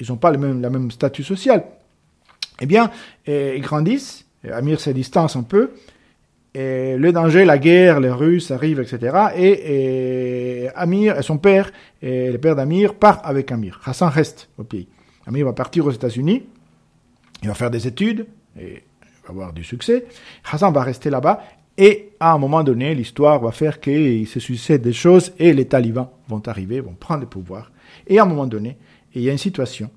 ils 0.00 0.06
n'ont 0.08 0.16
pas 0.16 0.30
le 0.30 0.36
le 0.38 0.70
même 0.70 0.90
statut 0.90 1.22
social. 1.22 1.64
Eh 2.60 2.66
bien, 2.66 2.90
ils 3.26 3.60
grandissent, 3.62 4.26
Amir 4.52 4.78
se 4.78 4.90
distance 4.90 5.36
un 5.36 5.42
peu, 5.42 5.70
le 6.58 7.10
danger, 7.10 7.44
la 7.44 7.58
guerre, 7.58 8.00
les 8.00 8.10
Russes 8.10 8.50
arrivent, 8.50 8.80
etc. 8.80 9.16
Et, 9.36 10.68
Amir, 10.74 11.22
son 11.22 11.38
père, 11.38 11.70
et 12.02 12.30
le 12.32 12.38
père 12.38 12.56
d'Amir, 12.56 12.94
part 12.94 13.20
avec 13.24 13.52
Amir. 13.52 13.80
Hassan 13.84 14.08
reste 14.08 14.48
au 14.58 14.64
pays. 14.64 14.88
Amir 15.26 15.46
va 15.46 15.52
partir 15.52 15.86
aux 15.86 15.90
États-Unis, 15.90 16.44
il 17.42 17.48
va 17.48 17.54
faire 17.54 17.70
des 17.70 17.86
études, 17.86 18.26
et 18.58 18.82
va 19.24 19.30
avoir 19.30 19.52
du 19.52 19.64
succès. 19.64 20.06
Hassan 20.50 20.72
va 20.72 20.82
rester 20.82 21.10
là-bas, 21.10 21.42
et 21.78 22.12
à 22.20 22.32
un 22.32 22.38
moment 22.38 22.62
donné, 22.62 22.94
l'histoire 22.94 23.40
va 23.40 23.50
faire 23.50 23.80
qu'il 23.80 24.26
se 24.26 24.40
succède 24.40 24.82
des 24.82 24.92
choses, 24.92 25.32
et 25.38 25.52
les 25.52 25.66
talibans 25.66 26.08
vont 26.28 26.42
arriver, 26.46 26.80
vont 26.80 26.94
prendre 26.94 27.20
le 27.20 27.26
pouvoir. 27.26 27.70
Et 28.06 28.18
à 28.18 28.22
un 28.22 28.26
moment 28.26 28.46
donné, 28.46 28.78
il 29.14 29.22
y 29.22 29.28
a 29.28 29.32
une 29.32 29.38
situation 29.38 29.90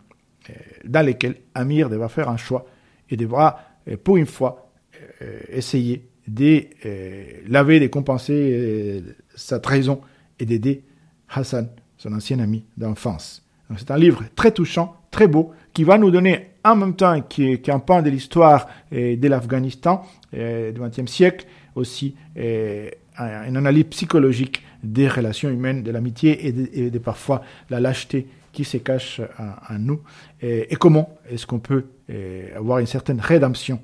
euh, 0.49 0.53
dans 0.85 1.05
laquelle 1.05 1.35
Amir 1.53 1.89
devra 1.89 2.09
faire 2.09 2.29
un 2.29 2.37
choix 2.37 2.65
et 3.09 3.15
devra, 3.15 3.59
euh, 3.87 3.97
pour 4.01 4.17
une 4.17 4.25
fois, 4.25 4.71
euh, 5.21 5.39
essayer 6.35 6.69
de 7.45 7.51
laver, 7.51 7.79
de 7.79 7.87
compenser 7.87 9.03
sa 9.35 9.59
trahison 9.59 10.01
et 10.39 10.45
d'aider 10.45 10.83
Hassan, 11.29 11.69
son 11.97 12.13
ancien 12.13 12.39
ami 12.39 12.65
d'enfance. 12.77 13.43
C'est 13.77 13.91
un 13.91 13.97
livre 13.97 14.23
très 14.35 14.51
touchant, 14.51 14.95
très 15.11 15.27
beau, 15.27 15.51
qui 15.73 15.83
va 15.83 15.97
nous 15.97 16.11
donner 16.11 16.47
en 16.63 16.75
même 16.75 16.95
temps 16.95 17.21
qui 17.21 17.45
est, 17.45 17.69
un 17.69 17.79
pan 17.79 18.01
de 18.01 18.09
l'histoire 18.09 18.67
de 18.91 19.27
l'Afghanistan 19.27 20.05
du 20.33 20.73
XXe 20.79 21.11
siècle, 21.11 21.45
aussi 21.75 22.15
une 22.35 23.57
analyse 23.57 23.85
psychologique 23.85 24.63
des 24.83 25.07
relations 25.07 25.49
humaines, 25.49 25.83
de 25.83 25.91
l'amitié 25.91 26.47
et, 26.47 26.89
de, 26.89 26.99
parfois 26.99 27.43
la 27.69 27.79
lâcheté 27.79 28.27
qui 28.51 28.63
se 28.63 28.77
cache 28.77 29.21
en, 29.37 29.77
nous 29.77 30.01
et, 30.41 30.75
comment 30.79 31.17
est-ce 31.29 31.45
qu'on 31.45 31.59
peut 31.59 31.85
avoir 32.55 32.79
une 32.79 32.87
certaine 32.87 33.19
rédemption 33.19 33.79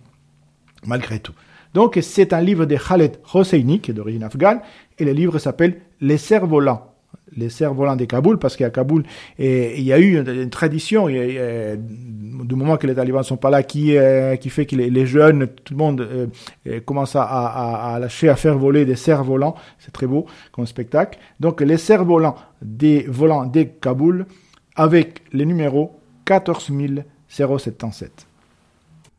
malgré 0.86 1.20
tout. 1.20 1.34
Donc 1.76 2.00
c'est 2.02 2.32
un 2.32 2.40
livre 2.40 2.66
de 2.66 2.78
Khaled 2.78 3.18
Hosseini 3.34 3.82
qui 3.82 3.92
est 3.92 3.94
d'origine 3.94 4.24
afghane 4.24 4.62
et 4.98 5.04
le 5.04 5.12
livre 5.12 5.40
s'appelle 5.40 5.82
Les 6.00 6.18
cerfs-volants 6.18 6.92
les 7.38 7.50
cerfs-volants 7.50 7.98
de 7.98 8.06
Kaboul, 8.06 8.40
parce 8.40 8.56
qu'à 8.56 8.70
Kaboul, 8.70 9.04
il 9.38 9.82
y 9.82 9.92
a 9.92 10.00
eu 10.00 10.20
une, 10.20 10.50
tradition, 10.50 11.08
du 11.08 12.56
moment 12.56 12.78
que 12.78 12.88
les 12.88 12.96
talibans 12.96 13.20
ne 13.20 13.26
sont 13.26 13.36
pas 13.36 13.50
là, 13.50 13.62
qui, 13.64 13.98
euh, 13.98 14.38
fait 14.38 14.66
que 14.66 14.78
les, 14.78 15.06
jeunes, 15.06 15.48
tout 15.48 15.74
le 15.74 15.78
monde 15.78 16.02
euh, 16.02 16.28
euh, 16.68 16.80
commence 16.80 17.18
à, 17.18 17.98
lâcher, 18.00 18.30
à 18.30 18.38
faire 18.38 18.58
voler 18.58 18.86
des 18.86 18.96
cerfs-volants. 18.96 19.56
C'est 19.80 19.92
très 19.92 20.08
beau 20.08 20.28
comme 20.54 20.66
spectacle. 20.66 21.20
Donc 21.42 21.60
les 21.60 21.78
cerfs-volants 21.78 22.36
des 22.62 23.06
volants 23.10 23.46
de 23.46 23.64
Kaboul, 23.64 24.26
avec 24.76 25.24
le 25.34 25.44
numéro 25.44 25.92
14077. 26.26 28.28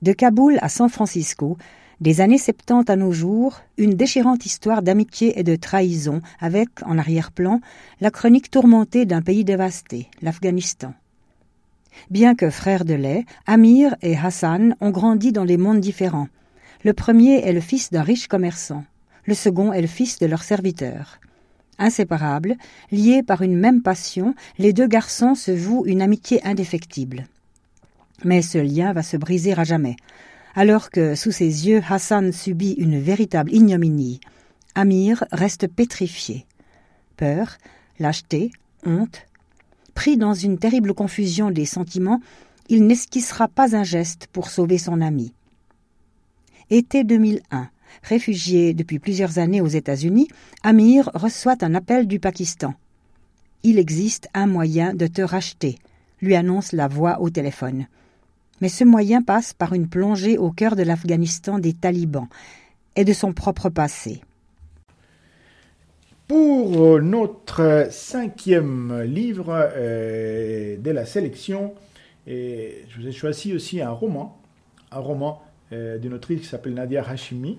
De 0.00 0.12
Kaboul 0.12 0.58
à 0.62 0.68
San 0.68 0.88
Francisco, 0.88 1.58
des 2.00 2.20
années 2.20 2.38
70 2.38 2.90
à 2.90 2.96
nos 2.96 3.12
jours, 3.12 3.60
une 3.78 3.94
déchirante 3.94 4.44
histoire 4.44 4.82
d'amitié 4.82 5.38
et 5.38 5.42
de 5.42 5.56
trahison, 5.56 6.20
avec, 6.40 6.68
en 6.84 6.98
arrière-plan, 6.98 7.60
la 8.00 8.10
chronique 8.10 8.50
tourmentée 8.50 9.06
d'un 9.06 9.22
pays 9.22 9.44
dévasté, 9.44 10.08
l'Afghanistan. 10.20 10.92
Bien 12.10 12.34
que 12.34 12.50
frères 12.50 12.84
de 12.84 12.94
lait, 12.94 13.24
Amir 13.46 13.96
et 14.02 14.16
Hassan 14.16 14.76
ont 14.80 14.90
grandi 14.90 15.32
dans 15.32 15.46
des 15.46 15.56
mondes 15.56 15.80
différents. 15.80 16.28
Le 16.84 16.92
premier 16.92 17.40
est 17.46 17.54
le 17.54 17.60
fils 17.60 17.90
d'un 17.90 18.02
riche 18.02 18.28
commerçant, 18.28 18.84
le 19.24 19.34
second 19.34 19.72
est 19.72 19.80
le 19.80 19.86
fils 19.86 20.18
de 20.18 20.26
leur 20.26 20.42
serviteur. 20.42 21.18
Inséparables, 21.78 22.56
liés 22.90 23.22
par 23.22 23.42
une 23.42 23.56
même 23.56 23.82
passion, 23.82 24.34
les 24.58 24.72
deux 24.72 24.86
garçons 24.86 25.34
se 25.34 25.50
vouent 25.50 25.84
une 25.86 26.02
amitié 26.02 26.46
indéfectible. 26.46 27.26
Mais 28.24 28.40
ce 28.42 28.58
lien 28.58 28.92
va 28.92 29.02
se 29.02 29.16
briser 29.16 29.52
à 29.58 29.64
jamais. 29.64 29.96
Alors 30.58 30.90
que 30.90 31.14
sous 31.14 31.32
ses 31.32 31.68
yeux 31.68 31.82
Hassan 31.86 32.32
subit 32.32 32.72
une 32.78 32.98
véritable 32.98 33.52
ignominie, 33.52 34.20
Amir 34.74 35.22
reste 35.30 35.68
pétrifié. 35.68 36.46
Peur, 37.18 37.58
lâcheté, 37.98 38.50
honte. 38.86 39.26
Pris 39.92 40.16
dans 40.16 40.32
une 40.32 40.58
terrible 40.58 40.94
confusion 40.94 41.50
des 41.50 41.66
sentiments, 41.66 42.22
il 42.70 42.86
n'esquissera 42.86 43.48
pas 43.48 43.76
un 43.76 43.84
geste 43.84 44.28
pour 44.32 44.48
sauver 44.48 44.78
son 44.78 45.02
ami. 45.02 45.34
Été 46.70 47.04
2001. 47.04 47.68
Réfugié 48.02 48.72
depuis 48.72 48.98
plusieurs 48.98 49.38
années 49.38 49.60
aux 49.60 49.66
États-Unis, 49.66 50.28
Amir 50.62 51.10
reçoit 51.12 51.62
un 51.62 51.74
appel 51.74 52.06
du 52.06 52.18
Pakistan. 52.18 52.72
Il 53.62 53.78
existe 53.78 54.28
un 54.32 54.46
moyen 54.46 54.94
de 54.94 55.06
te 55.06 55.20
racheter, 55.20 55.76
lui 56.22 56.34
annonce 56.34 56.72
la 56.72 56.88
voix 56.88 57.20
au 57.20 57.28
téléphone 57.28 57.86
mais 58.60 58.68
ce 58.68 58.84
moyen 58.84 59.22
passe 59.22 59.52
par 59.52 59.72
une 59.72 59.88
plongée 59.88 60.38
au 60.38 60.50
cœur 60.50 60.76
de 60.76 60.82
l'Afghanistan 60.82 61.58
des 61.58 61.72
talibans 61.72 62.28
et 62.96 63.04
de 63.04 63.12
son 63.12 63.32
propre 63.32 63.68
passé. 63.68 64.22
Pour 66.28 66.96
euh, 66.96 67.00
notre 67.00 67.86
cinquième 67.90 69.02
livre 69.02 69.46
euh, 69.76 70.76
de 70.76 70.90
la 70.90 71.06
sélection, 71.06 71.74
je 72.26 73.00
vous 73.00 73.06
ai 73.06 73.12
choisi 73.12 73.54
aussi 73.54 73.80
un 73.80 73.90
roman, 73.90 74.36
un 74.90 74.98
roman 74.98 75.40
euh, 75.72 75.98
d'une 75.98 76.14
autrice 76.14 76.40
qui 76.40 76.46
s'appelle 76.46 76.74
Nadia 76.74 77.08
Hashimi. 77.08 77.58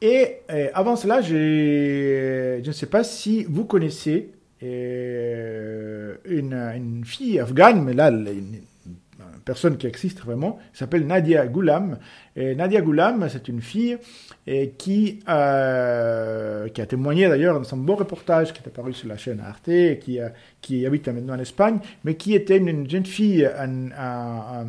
Et 0.00 0.38
avant 0.74 0.96
cela, 0.96 1.20
je 1.20 2.66
ne 2.66 2.72
sais 2.72 2.86
pas 2.86 3.04
si 3.04 3.44
vous 3.44 3.64
connaissez 3.64 4.30
une, 4.60 6.16
une, 6.26 7.04
fille 7.04 7.38
afghane, 7.38 7.84
mais 7.84 7.92
là, 7.92 8.10
personne 9.44 9.76
qui 9.76 9.86
existe 9.86 10.20
vraiment, 10.20 10.58
s'appelle 10.72 11.06
Nadia 11.06 11.46
Goulam. 11.46 11.98
Et 12.34 12.54
Nadia 12.54 12.80
Goulam, 12.80 13.28
c'est 13.28 13.48
une 13.48 13.60
fille 13.60 13.98
qui, 14.78 15.20
euh, 15.28 16.68
qui 16.68 16.80
a 16.80 16.86
témoigné 16.86 17.28
d'ailleurs 17.28 17.58
dans 17.58 17.64
son 17.64 17.76
beau 17.76 17.94
reportage 17.94 18.52
qui 18.52 18.62
est 18.62 18.66
apparu 18.66 18.94
sur 18.94 19.08
la 19.08 19.16
chaîne 19.16 19.40
Arte, 19.40 19.98
qui, 20.00 20.18
qui 20.60 20.86
habite 20.86 21.08
maintenant 21.08 21.34
en 21.34 21.38
Espagne, 21.38 21.78
mais 22.04 22.14
qui 22.14 22.34
était 22.34 22.56
une, 22.56 22.88
jeune 22.88 23.04
fille 23.04 23.44
à 23.44 24.64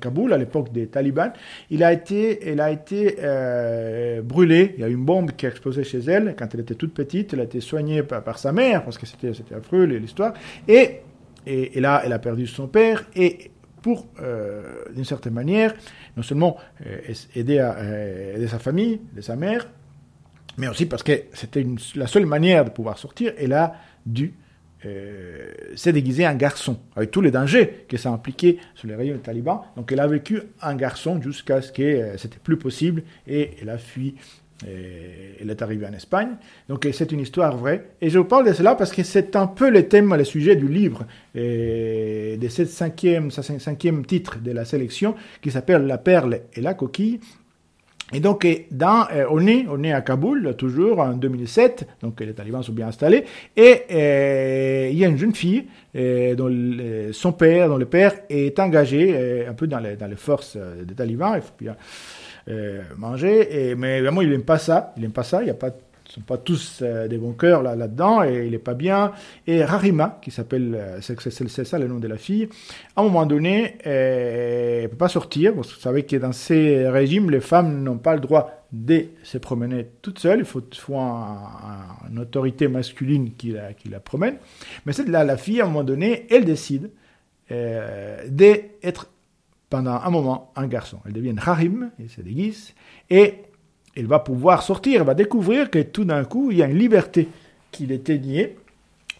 Kaboul 0.00 0.32
à 0.32 0.38
l'époque 0.38 0.72
des 0.72 0.88
talibans. 0.88 1.32
Il 1.70 1.84
a 1.84 1.92
été, 1.92 2.48
elle 2.48 2.60
a 2.60 2.70
été 2.70 3.16
euh, 3.20 4.22
brûlée. 4.22 4.74
Il 4.76 4.80
y 4.80 4.84
a 4.84 4.88
une 4.88 5.04
bombe 5.04 5.32
qui 5.32 5.46
a 5.46 5.50
explosé 5.50 5.84
chez 5.84 5.98
elle 5.98 6.34
quand 6.36 6.52
elle 6.54 6.60
était 6.60 6.74
toute 6.74 6.94
petite. 6.94 7.32
Elle 7.32 7.40
a 7.40 7.44
été 7.44 7.60
soignée 7.60 8.02
par, 8.02 8.38
sa 8.38 8.52
mère 8.52 8.84
parce 8.84 8.98
que 8.98 9.06
c'était 9.06 9.32
affreux 9.54 9.84
l'histoire. 9.84 10.34
Et 10.66 11.00
et, 11.46 11.80
là, 11.80 12.02
elle 12.04 12.12
a 12.12 12.18
perdu 12.18 12.46
son 12.46 12.68
père 12.68 13.04
pour, 13.82 14.06
euh, 14.20 14.84
d'une 14.94 15.04
certaine 15.04 15.34
manière, 15.34 15.74
non 16.16 16.22
seulement 16.22 16.56
euh, 16.86 16.98
aider, 17.34 17.58
à, 17.58 17.76
euh, 17.78 18.36
aider 18.36 18.48
sa 18.48 18.58
famille, 18.58 19.00
de 19.14 19.20
sa 19.20 19.36
mère, 19.36 19.68
mais 20.56 20.68
aussi 20.68 20.86
parce 20.86 21.02
que 21.02 21.12
c'était 21.32 21.66
la 21.94 22.06
seule 22.06 22.26
manière 22.26 22.64
de 22.64 22.70
pouvoir 22.70 22.98
sortir. 22.98 23.32
Elle 23.38 23.52
a 23.52 23.74
dû 24.06 24.34
s'est 25.74 25.92
déguisé 25.92 26.24
en 26.24 26.36
garçon, 26.36 26.78
avec 26.94 27.10
tous 27.10 27.20
les 27.20 27.32
dangers 27.32 27.84
que 27.88 27.96
ça 27.96 28.10
impliquait 28.10 28.58
sur 28.76 28.86
les 28.86 28.94
rayons 28.94 29.16
des 29.16 29.20
talibans. 29.20 29.62
Donc 29.74 29.90
elle 29.90 29.98
a 29.98 30.06
vécu 30.06 30.40
un 30.62 30.76
garçon 30.76 31.20
jusqu'à 31.20 31.60
ce 31.60 31.72
que 31.72 32.16
c'était 32.16 32.38
plus 32.38 32.56
possible 32.56 33.02
et 33.26 33.56
elle 33.60 33.70
a 33.70 33.78
fui 33.78 34.14
elle 34.66 35.50
est 35.50 35.62
arrivée 35.62 35.86
en 35.86 35.92
Espagne. 35.92 36.30
Donc 36.68 36.86
c'est 36.92 37.12
une 37.12 37.20
histoire 37.20 37.56
vraie. 37.56 37.90
Et 38.00 38.10
je 38.10 38.18
vous 38.18 38.24
parle 38.24 38.46
de 38.46 38.52
cela 38.52 38.74
parce 38.74 38.92
que 38.92 39.02
c'est 39.02 39.36
un 39.36 39.46
peu 39.46 39.70
le 39.70 39.88
thème, 39.88 40.14
le 40.14 40.24
sujet 40.24 40.56
du 40.56 40.68
livre, 40.68 41.06
et 41.34 42.36
de 42.40 42.48
ce 42.48 42.64
cinquième, 42.64 43.30
cinquième 43.30 44.04
titre 44.04 44.38
de 44.38 44.52
la 44.52 44.64
sélection 44.64 45.14
qui 45.42 45.50
s'appelle 45.50 45.86
La 45.86 45.98
perle 45.98 46.40
et 46.54 46.60
la 46.60 46.74
coquille. 46.74 47.20
Et 48.12 48.20
donc, 48.20 48.46
dans, 48.70 49.06
euh, 49.12 49.26
on, 49.30 49.46
est, 49.46 49.66
on 49.68 49.84
est 49.84 49.92
à 49.92 50.00
Kaboul, 50.00 50.54
toujours 50.56 51.00
en 51.00 51.12
2007, 51.12 51.86
donc 52.00 52.20
les 52.20 52.32
talibans 52.32 52.62
sont 52.62 52.72
bien 52.72 52.88
installés, 52.88 53.24
et 53.54 53.82
euh, 53.90 54.88
il 54.90 54.96
y 54.96 55.04
a 55.04 55.08
une 55.08 55.18
jeune 55.18 55.34
fille 55.34 55.66
euh, 55.94 56.34
dont 56.34 57.12
son 57.12 57.32
père, 57.32 57.68
dont 57.68 57.76
le 57.76 57.84
père 57.84 58.14
est 58.30 58.58
engagé 58.58 59.46
un 59.46 59.52
peu 59.52 59.66
dans 59.66 59.78
les, 59.78 60.16
forces 60.16 60.56
des 60.56 60.94
talibans. 60.94 61.38
Euh, 61.62 61.72
manger. 62.96 63.70
Et, 63.70 63.74
mais 63.74 64.00
vraiment, 64.00 64.22
il 64.22 64.30
n'aime 64.30 64.42
pas 64.42 64.58
ça. 64.58 64.92
Il 64.96 65.02
n'aime 65.02 65.12
pas 65.12 65.24
ça. 65.24 65.42
Il 65.42 65.46
y 65.48 65.50
a 65.50 65.54
pas, 65.54 65.70
ne 66.08 66.14
sont 66.14 66.20
pas 66.22 66.38
tous 66.38 66.80
euh, 66.82 67.06
des 67.08 67.18
bons 67.18 67.32
cœurs 67.32 67.62
là, 67.62 67.76
là-dedans 67.76 68.24
et 68.24 68.46
il 68.46 68.52
n'est 68.52 68.58
pas 68.58 68.74
bien. 68.74 69.12
Et 69.46 69.64
Rarima, 69.64 70.18
qui 70.22 70.30
s'appelle, 70.30 70.74
euh, 70.74 71.00
c'est 71.00 71.64
ça 71.64 71.78
le 71.78 71.86
nom 71.86 71.98
de 71.98 72.08
la 72.08 72.16
fille, 72.16 72.48
à 72.96 73.00
un 73.00 73.04
moment 73.04 73.26
donné, 73.26 73.76
elle 73.84 74.84
ne 74.84 74.86
peut 74.88 74.96
pas 74.96 75.08
sortir. 75.08 75.54
Vous 75.54 75.64
savez 75.64 76.04
que 76.04 76.16
dans 76.16 76.32
ces 76.32 76.88
régimes, 76.88 77.30
les 77.30 77.40
femmes 77.40 77.82
n'ont 77.82 77.98
pas 77.98 78.14
le 78.14 78.20
droit 78.20 78.50
de 78.72 79.06
se 79.22 79.38
promener 79.38 79.86
toutes 80.02 80.18
seules. 80.18 80.40
Il 80.40 80.44
faut, 80.44 80.62
faut 80.74 80.96
une 80.96 82.18
autorité 82.18 82.68
masculine 82.68 83.32
qui 83.34 83.52
la, 83.52 83.72
qui 83.72 83.88
la 83.88 84.00
promène. 84.00 84.36
Mais 84.86 84.92
cette 84.92 85.08
là, 85.08 85.24
la 85.24 85.36
fille, 85.36 85.60
à 85.60 85.64
un 85.64 85.68
moment 85.68 85.84
donné, 85.84 86.26
elle 86.30 86.44
décide 86.44 86.90
d'être 87.50 89.08
pendant 89.70 90.00
un 90.00 90.10
moment 90.10 90.52
un 90.56 90.66
garçon. 90.66 90.98
Elle 91.06 91.12
devient 91.12 91.34
Harim, 91.44 91.90
elle 91.98 92.08
se 92.08 92.20
déguise, 92.20 92.74
et 93.10 93.34
elle 93.96 94.06
va 94.06 94.18
pouvoir 94.18 94.62
sortir, 94.62 95.00
elle 95.00 95.06
va 95.06 95.14
découvrir 95.14 95.70
que 95.70 95.80
tout 95.80 96.04
d'un 96.04 96.24
coup, 96.24 96.50
il 96.50 96.58
y 96.58 96.62
a 96.62 96.66
une 96.66 96.78
liberté 96.78 97.28
qui 97.70 97.92
était 97.92 98.18
niée. 98.18 98.56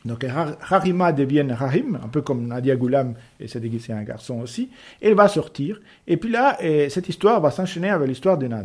Donc 0.04 0.24
Harima 0.24 1.12
devient 1.12 1.44
Harim, 1.50 1.98
un 2.02 2.08
peu 2.08 2.22
comme 2.22 2.46
Nadia 2.46 2.76
Goulam 2.76 3.14
et 3.40 3.48
se 3.48 3.58
déguiser 3.58 3.92
un 3.92 4.04
garçon 4.04 4.40
aussi. 4.40 4.70
Elle 5.02 5.14
va 5.14 5.28
sortir. 5.28 5.80
Et 6.06 6.16
puis 6.16 6.30
là, 6.30 6.56
cette 6.88 7.08
histoire 7.08 7.40
va 7.40 7.50
s'enchaîner 7.50 7.90
avec 7.90 8.08
l'histoire 8.08 8.38
d'un 8.38 8.64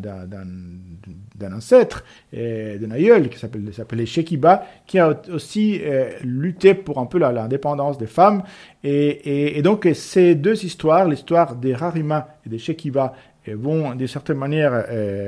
d'un 1.36 1.54
ancêtre, 1.54 2.04
d'un 2.34 2.92
aïeul, 2.92 3.30
qui 3.30 3.40
s'appelait 3.40 4.06
Shekiba, 4.06 4.66
qui 4.86 5.00
a 5.00 5.20
aussi 5.32 5.82
lutté 6.24 6.74
pour 6.74 7.00
un 7.00 7.06
peu 7.06 7.18
l'indépendance 7.18 7.98
des 7.98 8.08
femmes. 8.08 8.44
Et, 8.84 9.62
donc 9.64 9.88
ces 9.94 10.36
deux 10.36 10.64
histoires, 10.66 11.08
l'histoire 11.08 11.56
des 11.56 11.74
Rarima 11.74 12.28
et 12.46 12.50
des 12.50 12.60
Shekiba, 12.60 13.14
vont 13.48 13.94
de 13.96 14.06
certaine 14.06 14.38
manière 14.38 14.86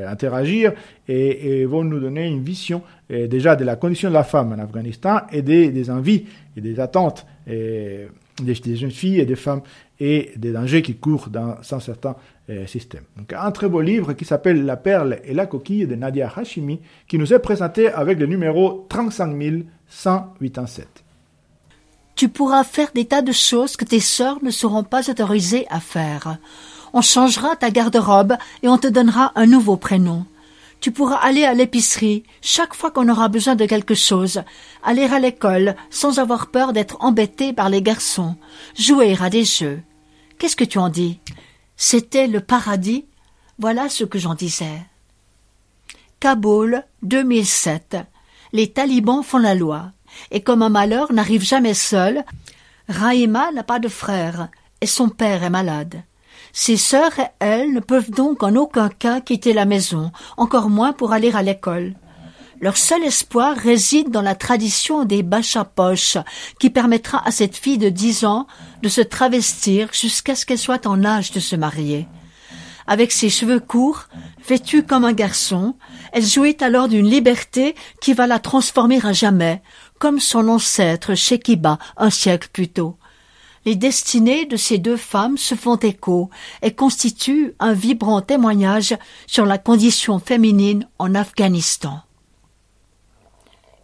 interagir 0.08 0.74
et, 1.08 1.66
vont 1.66 1.84
nous 1.84 2.00
donner 2.00 2.28
une 2.28 2.44
vision 2.44 2.82
déjà 3.10 3.56
de 3.56 3.64
la 3.64 3.76
condition 3.76 4.10
de 4.10 4.14
la 4.14 4.24
femme 4.24 4.54
en 4.54 4.60
Afghanistan 4.60 5.22
et 5.32 5.42
des, 5.42 5.90
envies 5.90 6.26
et 6.56 6.62
des 6.62 6.80
attentes 6.80 7.26
des, 8.42 8.76
jeunes 8.76 8.92
filles 8.92 9.20
et 9.20 9.26
des 9.26 9.36
femmes 9.36 9.62
et 10.00 10.32
des 10.36 10.52
dangers 10.52 10.82
qui 10.82 10.96
courent 10.96 11.30
dans, 11.30 11.58
un 11.72 11.80
certain 11.80 12.16
euh, 12.50 12.68
système. 12.68 13.04
Donc, 13.18 13.32
un 13.34 13.52
très 13.52 13.70
beau 13.70 13.82
livre 13.82 14.14
qui 14.14 14.26
s'appelle 14.26 14.66
La 14.66 14.78
perle 14.78 15.20
et 15.24 15.34
la 15.34 15.46
coquille 15.46 15.88
de 15.88 15.96
Nadia 15.96 16.32
Hashimi, 16.36 16.80
qui 17.08 17.18
nous 17.18 17.34
est 17.34 17.40
présenté 17.40 17.88
avec 17.88 18.20
le 18.20 18.26
numéro 18.26 18.86
35187. 18.90 20.88
Tu 22.16 22.30
pourras 22.30 22.64
faire 22.64 22.92
des 22.94 23.06
tas 23.06 23.22
de 23.22 23.32
choses 23.34 23.76
que 23.76 23.86
tes 23.86 24.00
sœurs 24.00 24.38
ne 24.42 24.52
seront 24.52 24.84
pas 24.84 25.10
autorisées 25.10 25.66
à 25.70 25.80
faire. 25.80 26.38
On 26.94 27.02
changera 27.02 27.58
ta 27.58 27.72
garde-robe 27.72 28.36
et 28.64 28.70
on 28.70 28.78
te 28.78 28.88
donnera 28.88 29.34
un 29.36 29.46
nouveau 29.46 29.76
prénom. 29.76 30.26
Tu 30.80 30.92
pourras 30.92 31.18
aller 31.18 31.46
à 31.46 31.54
l'épicerie 31.54 32.24
chaque 32.42 32.76
fois 32.76 32.92
qu'on 32.92 33.10
aura 33.10 33.28
besoin 33.28 33.56
de 33.56 33.66
quelque 33.66 33.96
chose, 33.96 34.44
aller 34.84 35.06
à 35.06 35.20
l'école 35.20 35.76
sans 35.90 36.20
avoir 36.20 36.48
peur 36.48 36.74
d'être 36.74 36.98
embêté 37.00 37.54
par 37.54 37.70
les 37.70 37.82
garçons, 37.82 38.36
jouer 38.78 39.18
à 39.20 39.30
des 39.30 39.46
jeux. 39.46 39.82
Qu'est-ce 40.38 40.56
que 40.56 40.64
tu 40.64 40.78
en 40.78 40.90
dis? 40.90 41.20
C'était 41.78 42.28
le 42.28 42.40
paradis? 42.40 43.06
Voilà 43.58 43.90
ce 43.90 44.04
que 44.04 44.20
j'en 44.20 44.36
disais. 44.36 44.86
Kaboul, 46.20 46.84
2007. 47.04 47.98
Les 48.54 48.72
talibans 48.72 49.24
font 49.24 49.38
la 49.38 49.56
loi. 49.56 49.92
Et 50.32 50.42
comme 50.42 50.62
un 50.62 50.70
malheur 50.70 51.12
n'arrive 51.12 51.44
jamais 51.44 51.74
seul, 51.74 52.24
Raïma 52.88 53.52
n'a 53.52 53.64
pas 53.64 53.80
de 53.80 53.88
frère, 53.88 54.50
et 54.82 54.88
son 54.88 55.10
père 55.10 55.44
est 55.44 55.50
malade. 55.50 56.04
Ses 56.58 56.78
sœurs 56.78 57.20
et 57.20 57.28
elle 57.40 57.74
ne 57.74 57.82
peuvent 57.82 58.12
donc 58.12 58.42
en 58.42 58.56
aucun 58.56 58.88
cas 58.88 59.20
quitter 59.20 59.52
la 59.52 59.66
maison, 59.66 60.14
encore 60.38 60.70
moins 60.70 60.94
pour 60.94 61.12
aller 61.12 61.36
à 61.36 61.42
l'école. 61.42 61.96
Leur 62.62 62.78
seul 62.78 63.04
espoir 63.04 63.58
réside 63.58 64.10
dans 64.10 64.22
la 64.22 64.36
tradition 64.36 65.04
des 65.04 65.22
bachapoches, 65.22 66.18
qui 66.58 66.70
permettra 66.70 67.22
à 67.28 67.32
cette 67.32 67.58
fille 67.58 67.78
de 67.78 67.90
dix 67.90 68.24
ans 68.24 68.48
de 68.82 68.88
se 68.88 69.02
travestir 69.02 69.90
jusqu'à 69.92 70.34
ce 70.34 70.46
qu'elle 70.46 70.58
soit 70.58 70.88
en 70.88 71.04
âge 71.04 71.34
de 71.34 71.42
se 71.42 71.58
marier. 71.58 72.08
Avec 72.88 73.12
ses 73.12 73.30
cheveux 73.30 73.60
courts, 73.60 74.06
vêtue 74.48 74.84
comme 74.84 75.04
un 75.04 75.12
garçon, 75.12 75.76
elle 76.14 76.26
jouit 76.26 76.56
alors 76.62 76.88
d'une 76.88 77.10
liberté 77.10 77.76
qui 78.00 78.14
va 78.14 78.28
la 78.28 78.40
transformer 78.40 79.06
à 79.06 79.12
jamais, 79.12 79.62
comme 80.00 80.22
son 80.22 80.48
ancêtre 80.48 81.16
Shekiba 81.16 81.80
un 81.98 82.10
siècle 82.10 82.48
plus 82.54 82.70
tôt 82.70 82.98
les 83.66 83.76
destinées 83.76 84.46
de 84.46 84.58
ces 84.58 84.78
deux 84.78 84.98
femmes 84.98 85.38
se 85.38 85.56
font 85.56 85.78
écho 85.78 86.30
et 86.62 86.74
constituent 86.74 87.56
un 87.60 87.74
vibrant 87.74 88.22
témoignage 88.22 88.96
sur 89.28 89.46
la 89.46 89.58
condition 89.58 90.20
féminine 90.20 90.88
en 91.00 91.16
Afghanistan. 91.16 92.02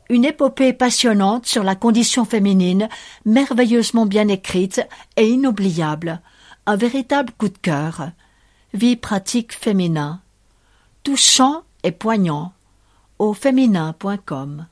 Une 0.09 0.25
épopée 0.25 0.73
passionnante 0.73 1.45
sur 1.45 1.63
la 1.63 1.75
condition 1.75 2.25
féminine, 2.25 2.89
merveilleusement 3.25 4.05
bien 4.05 4.27
écrite 4.27 4.81
et 5.15 5.29
inoubliable, 5.29 6.21
un 6.65 6.75
véritable 6.75 7.31
coup 7.37 7.47
de 7.47 7.57
cœur. 7.57 8.11
Vie 8.73 8.97
pratique 8.97 9.53
féminin. 9.53 10.21
Touchant 11.03 11.63
et 11.83 11.91
poignant. 11.91 12.53
Au 13.19 13.33
féminin.com. 13.33 14.65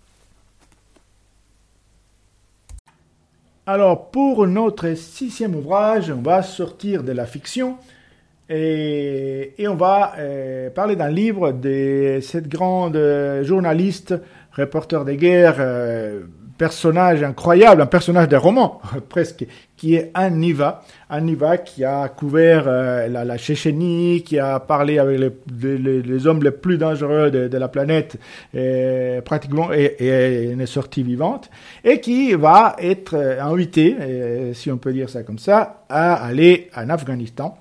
Alors, 3.71 4.09
pour 4.09 4.47
notre 4.47 4.95
sixième 4.95 5.53
ouvrage, 5.53 6.09
on 6.09 6.23
va 6.23 6.41
sortir 6.41 7.03
de 7.03 7.11
la 7.11 7.27
fiction 7.27 7.77
et, 8.49 9.53
on 9.59 9.75
va 9.75 10.13
euh, 10.17 10.71
parler 10.71 10.95
d'un 10.95 11.11
livre 11.11 11.51
de 11.51 12.17
cette 12.19 12.47
grande 12.47 12.99
journaliste, 13.43 14.15
reporter 14.53 15.05
de 15.05 15.13
guerre, 15.13 15.57
euh, 15.59 16.21
personnage 16.59 17.23
incroyable, 17.23 17.81
un 17.81 17.87
personnage 17.87 18.27
de 18.27 18.35
roman 18.35 18.81
presque, 19.09 19.47
qui 19.77 19.95
est 19.95 20.11
Anniva. 20.13 20.81
Anniva 21.09 21.57
qui 21.57 21.85
a 21.85 22.07
couvert 22.09 22.65
euh, 22.67 23.07
la, 23.07 23.23
la, 23.23 23.37
Tchétchénie, 23.37 24.23
qui 24.23 24.37
a 24.37 24.59
parlé 24.59 24.99
avec 24.99 25.19
les, 25.19 26.01
les, 26.03 26.27
hommes 26.27 26.43
les 26.43 26.51
plus 26.51 26.77
dangereux 26.77 27.31
de, 27.31 27.47
de 27.47 27.57
la 27.57 27.69
planète, 27.69 28.17
et, 28.53 29.21
pratiquement, 29.23 29.71
et, 29.71 29.95
et 29.99 30.51
est 30.51 30.65
sortie 30.65 31.01
vivante, 31.01 31.49
et 31.85 32.01
qui 32.01 32.33
va 32.33 32.75
être 32.77 33.15
euh, 33.15 33.41
invitée, 33.41 33.95
si 34.53 34.69
on 34.69 34.77
peut 34.77 34.91
dire 34.91 35.09
ça 35.09 35.23
comme 35.23 35.39
ça, 35.39 35.85
à 35.89 36.13
aller 36.13 36.69
en 36.75 36.89
Afghanistan 36.89 37.57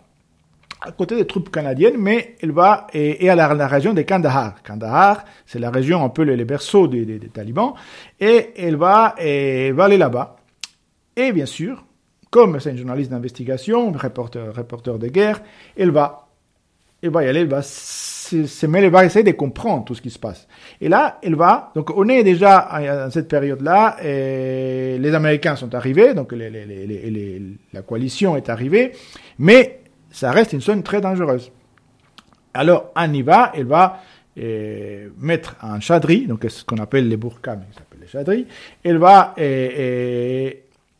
à 0.80 0.92
côté 0.92 1.16
des 1.16 1.26
troupes 1.26 1.50
canadiennes, 1.50 1.96
mais 1.98 2.36
elle 2.40 2.52
va 2.52 2.86
et, 2.92 3.28
à 3.28 3.34
la, 3.34 3.66
région 3.66 3.94
de 3.94 4.02
Kandahar. 4.02 4.62
Kandahar, 4.62 5.24
c'est 5.46 5.58
la 5.58 5.70
région 5.70 6.04
un 6.04 6.08
peu 6.08 6.22
les, 6.22 6.44
berceaux 6.44 6.86
des, 6.86 7.18
talibans, 7.32 7.74
et 8.20 8.50
elle 8.56 8.76
va, 8.76 9.14
et 9.18 9.72
va 9.72 9.84
aller 9.84 9.98
là-bas. 9.98 10.36
Et 11.16 11.32
bien 11.32 11.46
sûr, 11.46 11.84
comme 12.30 12.60
c'est 12.60 12.70
une 12.70 12.78
journaliste 12.78 13.10
d'investigation, 13.10 13.90
reporter, 13.92 14.54
reporter 14.54 14.98
de 14.98 15.08
guerre, 15.08 15.42
elle 15.76 15.90
va, 15.90 16.28
elle 17.02 17.10
va 17.10 17.24
y 17.24 17.28
aller, 17.28 17.40
elle 17.40 17.48
va 17.48 17.62
elle 18.32 18.90
va 18.90 19.04
essayer 19.04 19.24
de 19.24 19.32
comprendre 19.32 19.84
tout 19.84 19.94
ce 19.94 20.02
qui 20.02 20.10
se 20.10 20.18
passe. 20.18 20.46
Et 20.80 20.88
là, 20.88 21.18
elle 21.22 21.34
va, 21.34 21.72
donc 21.74 21.90
on 21.96 22.08
est 22.08 22.22
déjà 22.22 22.58
à 22.58 23.10
cette 23.10 23.28
période-là, 23.28 23.96
les 24.02 25.14
Américains 25.14 25.56
sont 25.56 25.74
arrivés, 25.74 26.14
donc 26.14 26.32
la 26.32 27.82
coalition 27.82 28.36
est 28.36 28.48
arrivée, 28.48 28.92
mais 29.38 29.80
ça 30.10 30.30
reste 30.30 30.52
une 30.52 30.60
zone 30.60 30.82
très 30.82 31.00
dangereuse. 31.00 31.50
Alors, 32.54 32.90
Aniva, 32.94 33.52
elle 33.54 33.66
va 33.66 34.00
euh, 34.38 35.08
mettre 35.18 35.56
un 35.62 35.80
chadri, 35.80 36.26
donc 36.26 36.44
ce 36.48 36.64
qu'on 36.64 36.78
appelle 36.78 37.08
les 37.08 37.16
burkas, 37.16 37.56
mais 37.56 37.64
s'appelle 37.74 38.00
les 38.00 38.06
chadris. 38.06 38.46
Elle 38.84 38.98
va, 38.98 39.34
euh, 39.38 39.68
euh, 39.78 40.50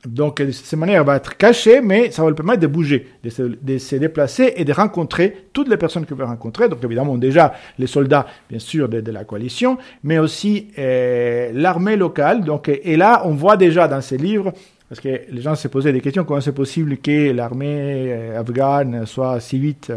donc 0.07 0.43
de 0.43 0.51
cette 0.51 0.79
manière, 0.79 1.01
elle 1.01 1.07
va 1.07 1.17
être 1.17 1.37
cachée, 1.37 1.81
mais 1.81 2.11
ça 2.11 2.23
va 2.23 2.29
lui 2.29 2.35
permettre 2.35 2.61
de 2.61 2.67
bouger, 2.67 3.07
de 3.23 3.31
se, 3.31 3.97
déplacer 3.97 4.55
et 4.57 4.65
de 4.65 4.73
rencontrer 4.73 5.47
toutes 5.53 5.69
les 5.69 5.77
personnes 5.77 6.05
qu'elle 6.05 6.19
veut 6.19 6.25
rencontrer. 6.25 6.69
Donc 6.69 6.83
évidemment, 6.83 7.17
déjà 7.17 7.55
les 7.79 7.87
soldats, 7.87 8.27
bien 8.51 8.59
sûr, 8.59 8.89
de, 8.89 9.11
la 9.11 9.25
coalition, 9.25 9.79
mais 10.03 10.19
aussi 10.19 10.69
l'armée 10.77 11.97
locale. 11.97 12.43
Donc, 12.43 12.69
et 12.69 12.97
là, 12.97 13.23
on 13.25 13.35
voit 13.35 13.57
déjà 13.57 13.87
dans 13.87 14.01
ces 14.01 14.17
livres 14.17 14.53
parce 14.89 15.01
que 15.01 15.21
les 15.29 15.43
gens 15.43 15.55
se 15.55 15.69
posaient 15.69 15.93
des 15.93 16.01
questions, 16.01 16.25
comment 16.25 16.41
c'est 16.41 16.53
possible 16.53 16.97
que 16.97 17.31
l'armée 17.33 18.13
euh, 18.13 18.41
afghane 18.41 19.05
soit 19.05 19.39
si 19.41 19.59
vite 19.59 19.93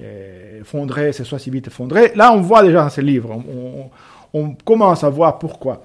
euh, 0.00 0.60
effondrée, 0.60 1.12
se 1.12 1.22
soit 1.22 1.38
si 1.38 1.50
vite 1.50 1.68
effondrée? 1.68 2.12
Là, 2.16 2.32
on 2.32 2.40
voit 2.40 2.62
déjà 2.62 2.82
dans 2.82 2.90
ces 2.90 3.02
livres, 3.02 3.40
on 4.34 4.54
commence 4.64 5.04
à 5.04 5.10
voir 5.10 5.38
pourquoi. 5.38 5.84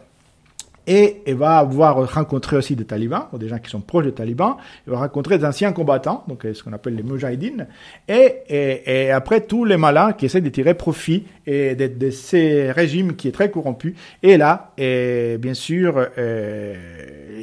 Et 0.90 1.18
il 1.28 1.36
va 1.36 1.58
avoir 1.58 2.14
rencontré 2.14 2.56
aussi 2.56 2.74
des 2.74 2.86
talibans, 2.86 3.26
ou 3.34 3.38
des 3.38 3.50
gens 3.50 3.60
qui 3.60 3.70
sont 3.70 3.82
proches 3.82 4.06
des 4.06 4.14
talibans, 4.14 4.56
il 4.88 4.94
va 4.94 5.00
rencontrer 5.00 5.38
des 5.38 5.44
anciens 5.44 5.74
combattants, 5.74 6.24
donc 6.30 6.46
euh, 6.46 6.54
ce 6.54 6.64
qu'on 6.64 6.72
appelle 6.72 6.96
les 6.96 7.04
mujahidines, 7.04 7.68
et, 8.08 9.12
après 9.12 9.42
tous 9.42 9.66
les 9.66 9.76
malins 9.76 10.14
qui 10.14 10.26
essaient 10.26 10.40
de 10.40 10.50
tirer 10.50 10.76
profit 10.76 11.26
et 11.46 11.76
de, 11.76 12.10
ces 12.10 12.72
régimes 12.72 13.18
qui 13.18 13.28
est 13.28 13.34
très 13.34 13.52
corrompus. 13.52 13.96
Et 14.24 14.38
là, 14.38 14.72
et 14.78 15.38
bien 15.40 15.54
sûr, 15.54 16.08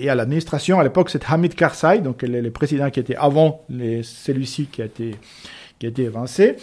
y 0.02 0.08
a 0.08 0.14
l'administration, 0.14 0.80
à 0.80 0.84
l'époque 0.84 1.10
c'est 1.10 1.22
Hamid 1.30 1.54
Karzai, 1.54 2.00
donc 2.00 2.22
le, 2.22 2.50
président 2.50 2.90
qui 2.90 3.00
était 3.00 3.16
avant 3.16 3.62
celui-ci 3.68 4.66
qui 4.66 4.82
a 4.82 4.86
été 4.86 5.16
qui 5.78 5.86
a 5.86 5.88
été 5.88 6.06
avancé, 6.06 6.56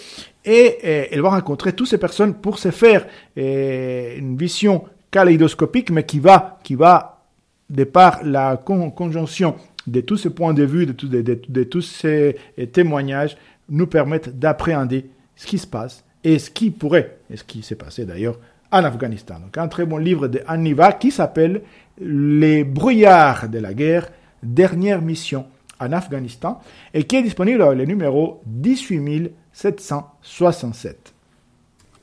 et, 0.45 0.51
et, 0.51 1.07
elle 1.11 1.21
va 1.21 1.31
rencontrer 1.31 1.73
toutes 1.73 1.87
ces 1.87 1.97
personnes 1.97 2.33
pour 2.33 2.59
se 2.59 2.71
faire 2.71 3.05
euh, 3.37 4.17
une 4.17 4.37
vision 4.37 4.85
kaléidoscopique, 5.11 5.91
mais 5.91 6.05
qui 6.05 6.19
va, 6.19 6.59
qui 6.63 6.75
va, 6.75 7.25
de 7.69 7.83
par 7.83 8.23
la 8.23 8.57
conjonction 8.57 9.55
de 9.87 10.01
tous 10.01 10.17
ces 10.17 10.29
points 10.29 10.53
de 10.53 10.63
vue, 10.63 10.85
de, 10.85 11.21
de, 11.21 11.63
tous 11.63 11.81
ces 11.81 12.37
témoignages, 12.71 13.37
nous 13.69 13.87
permettre 13.87 14.29
d'appréhender 14.31 15.09
ce 15.35 15.45
qui 15.45 15.57
se 15.57 15.67
passe 15.67 16.03
et 16.23 16.39
ce 16.39 16.49
qui 16.49 16.71
pourrait, 16.71 17.17
et 17.29 17.37
ce 17.37 17.43
qui 17.43 17.63
s'est 17.63 17.75
passé 17.75 18.05
d'ailleurs 18.05 18.37
en 18.71 18.83
Afghanistan. 18.83 19.35
Donc 19.39 19.57
un 19.57 19.67
très 19.67 19.85
bon 19.85 19.97
livre 19.97 20.27
de 20.27 20.41
Anniva 20.47 20.93
qui 20.93 21.11
s'appelle 21.11 21.61
Les 21.99 22.63
brouillards 22.63 23.49
de 23.49 23.59
la 23.59 23.73
guerre, 23.73 24.09
dernière 24.43 25.01
mission 25.01 25.45
en 25.79 25.91
Afghanistan, 25.91 26.61
et 26.93 27.03
qui 27.03 27.15
est 27.15 27.23
disponible 27.23 27.59
dans 27.59 27.73
le 27.73 27.85
numéro 27.85 28.41
18767. 28.45 31.13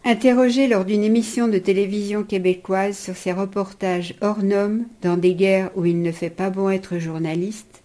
Interrogée 0.04 0.68
lors 0.68 0.84
d'une 0.84 1.04
émission 1.04 1.48
de 1.48 1.58
télévision 1.58 2.22
québécoise 2.22 2.96
sur 2.96 3.16
ses 3.16 3.32
reportages 3.32 4.14
hors 4.20 4.42
normes 4.42 4.84
dans 5.02 5.16
des 5.16 5.34
guerres 5.34 5.70
où 5.76 5.84
il 5.84 6.02
ne 6.02 6.12
fait 6.12 6.30
pas 6.30 6.50
bon 6.50 6.70
être 6.70 6.98
journaliste, 6.98 7.82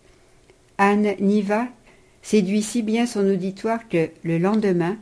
Anne 0.77 1.15
Niva 1.19 1.67
séduit 2.21 2.61
si 2.61 2.81
bien 2.81 3.05
son 3.05 3.27
auditoire 3.27 3.89
que, 3.89 4.09
le 4.23 4.37
lendemain, 4.37 4.97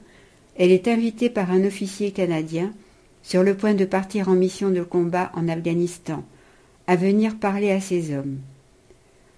elle 0.57 0.71
est 0.71 0.87
invitée 0.87 1.29
par 1.29 1.51
un 1.51 1.63
officier 1.63 2.11
canadien 2.11 2.71
sur 3.23 3.43
le 3.43 3.55
point 3.55 3.73
de 3.73 3.85
partir 3.85 4.27
en 4.27 4.33
mission 4.33 4.71
de 4.71 4.81
combat 4.81 5.31
en 5.35 5.47
Afghanistan, 5.47 6.23
à 6.87 6.95
venir 6.95 7.37
parler 7.37 7.71
à 7.71 7.81
ses 7.81 8.15
hommes. 8.15 8.37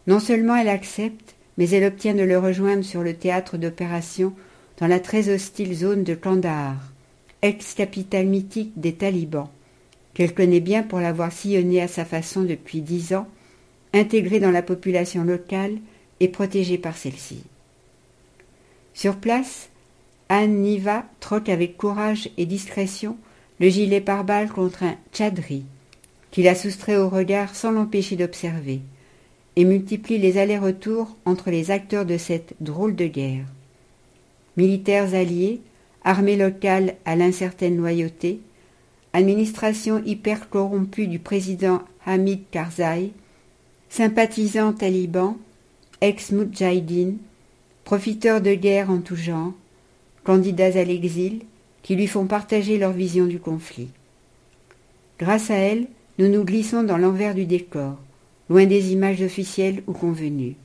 Non 0.08 0.20
seulement 0.20 0.56
elle 0.56 0.70
accepte, 0.70 1.36
mais 1.58 1.70
elle 1.70 1.86
obtient 1.86 2.14
de 2.14 2.24
le 2.24 2.38
rejoindre 2.40 2.84
sur 2.84 3.04
le 3.04 3.14
théâtre 3.14 3.58
d'opération 3.58 4.34
dans 4.80 4.88
la 4.88 5.00
très 5.00 5.30
hostile 5.30 5.74
zone 5.76 6.04
de 6.04 6.16
Kandahar, 6.16 6.78
ex-capitale 7.42 8.26
mythique 8.26 8.74
des 8.76 8.94
talibans, 8.94 9.50
qu'elle 10.14 10.34
connaît 10.34 10.60
bien 10.60 10.84
pour 10.84 11.00
l'avoir 11.00 11.32
sillonnée 11.32 11.82
à 11.82 11.88
sa 11.88 12.06
façon 12.06 12.42
depuis 12.44 12.82
dix 12.82 13.14
ans, 13.14 13.28
intégrée 13.94 14.40
dans 14.40 14.52
la 14.52 14.62
population 14.62 15.24
locale 15.24 15.78
et 16.20 16.28
protégée 16.28 16.78
par 16.78 16.98
celle-ci. 16.98 17.44
Sur 18.94 19.18
place, 19.18 19.70
Anne 20.30 20.62
Niva 20.62 21.06
troque 21.20 21.50
avec 21.50 21.78
courage 21.78 22.30
et 22.38 22.46
discrétion 22.46 23.18
le 23.60 23.70
gilet 23.70 24.02
pare-balles 24.02 24.50
contre 24.50 24.84
un 24.84 24.96
tchadri, 25.12 25.66
qui 26.34 26.42
la 26.42 26.56
soustrait 26.56 26.98
au 26.98 27.10
regard 27.10 27.54
sans 27.54 27.70
l'empêcher 27.70 28.16
d'observer, 28.16 28.82
et 29.56 29.66
multiplie 29.66 30.18
les 30.18 30.40
allers-retours 30.40 31.16
entre 31.26 31.52
les 31.52 31.70
acteurs 31.70 32.08
de 32.08 32.18
cette 32.18 32.56
drôle 32.60 32.96
de 32.96 33.06
guerre. 33.06 33.46
Militaires 34.58 35.14
alliés, 35.14 35.62
armée 36.04 36.36
locale 36.36 36.96
à 37.06 37.16
l'incertaine 37.16 37.78
loyauté, 37.78 38.40
administration 39.14 40.02
hyper 40.04 40.50
corrompue 40.50 41.06
du 41.06 41.20
président 41.20 41.84
Hamid 42.04 42.50
Karzai, 42.50 43.12
sympathisants 43.90 44.74
talibans, 44.74 45.38
ex-moudjahidines, 46.02 47.20
profiteurs 47.84 48.42
de 48.42 48.56
guerre 48.56 48.90
en 48.90 49.02
tout 49.02 49.16
genre, 49.16 49.54
candidats 50.24 50.80
à 50.80 50.84
l'exil, 50.84 51.44
qui 51.84 51.96
lui 51.96 52.08
font 52.08 52.26
partager 52.26 52.80
leur 52.80 52.92
vision 52.92 53.28
du 53.28 53.40
conflit. 53.40 53.90
Grâce 55.20 55.52
à 55.52 55.58
elle, 55.58 55.86
nous 56.20 56.28
nous 56.28 56.44
glissons 56.44 56.84
dans 56.84 56.98
l'envers 56.98 57.34
du 57.34 57.46
décor, 57.46 57.98
loin 58.50 58.66
des 58.66 58.94
images 58.94 59.22
officielles 59.22 59.84
ou 59.88 59.94
convenues. 59.94 60.56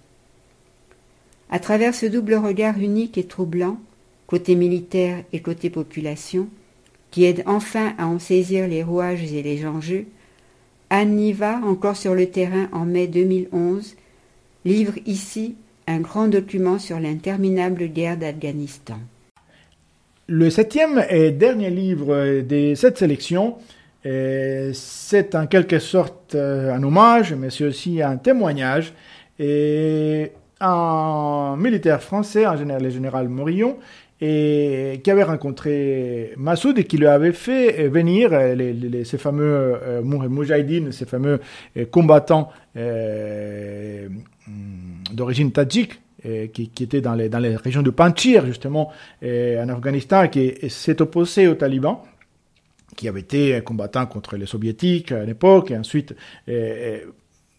À 1.51 1.59
travers 1.59 1.95
ce 1.95 2.07
double 2.07 2.35
regard 2.35 2.79
unique 2.79 3.17
et 3.17 3.25
troublant, 3.25 3.79
côté 4.27 4.55
militaire 4.55 5.25
et 5.33 5.41
côté 5.41 5.71
population, 5.71 6.49
qui 7.11 7.25
aide 7.25 7.43
enfin 7.47 7.95
à 7.97 8.07
en 8.07 8.19
saisir 8.19 8.69
les 8.69 8.83
rouages 8.83 9.33
et 9.33 9.43
les 9.43 9.67
enjeux, 9.67 10.05
Anne 10.91 11.17
Niva, 11.17 11.61
encore 11.65 11.97
sur 11.97 12.15
le 12.15 12.27
terrain 12.27 12.69
en 12.73 12.85
mai 12.85 13.07
2011, 13.07 13.97
livre 14.65 14.95
ici 15.07 15.55
un 15.87 16.01
grand 16.01 16.29
document 16.29 16.79
sur 16.79 17.01
l'interminable 17.01 17.87
guerre 17.87 18.19
d'Afghanistan. 18.19 18.99
Le 20.27 20.51
septième 20.51 21.03
et 21.09 21.31
dernier 21.31 21.71
livre 21.71 22.43
de 22.43 22.75
cette 22.75 22.99
sélection, 22.99 23.57
c'est 24.05 25.35
en 25.35 25.47
quelque 25.47 25.79
sorte 25.79 26.35
euh, 26.35 26.73
un 26.73 26.83
hommage, 26.83 27.35
mais 27.35 27.51
c'est 27.51 27.65
aussi 27.65 28.03
un 28.03 28.17
témoignage. 28.17 28.93
Et 29.39 30.33
un 30.61 31.57
militaire 31.57 32.03
français, 32.03 32.45
le 32.81 32.91
général 32.91 33.29
Morillon, 33.29 33.77
qui 34.19 35.01
avait 35.07 35.23
rencontré 35.23 36.33
Massoud 36.37 36.77
et 36.77 36.85
qui 36.85 36.99
lui 36.99 37.07
avait 37.07 37.33
fait 37.33 37.87
venir 37.87 38.31
les, 38.31 39.05
ces 39.05 39.17
fameux 39.19 39.77
euh, 39.81 40.03
moujahidines, 40.03 40.91
ces 40.91 41.07
fameux 41.07 41.41
combattants 41.93 42.51
d'origine 45.13 45.53
tadjik, 45.53 46.01
qui, 46.53 46.71
était 46.81 47.01
dans 47.01 47.15
les, 47.15 47.29
dans 47.29 47.39
les 47.39 47.55
régions 47.55 47.83
de 47.83 47.91
Panchir, 47.91 48.45
justement, 48.45 48.91
en 49.23 49.69
Afghanistan, 49.69 50.27
qui 50.27 50.53
s'est 50.69 51.01
opposé 51.01 51.47
aux 51.47 51.55
talibans 51.55 52.01
qui 52.99 53.09
avait 53.09 53.21
été 53.21 53.61
combattant 53.65 54.07
contre 54.07 54.37
les 54.37 54.47
soviétiques 54.47 55.13
à 55.13 55.25
l'époque, 55.25 55.71
et 55.71 55.77
ensuite, 55.77 56.15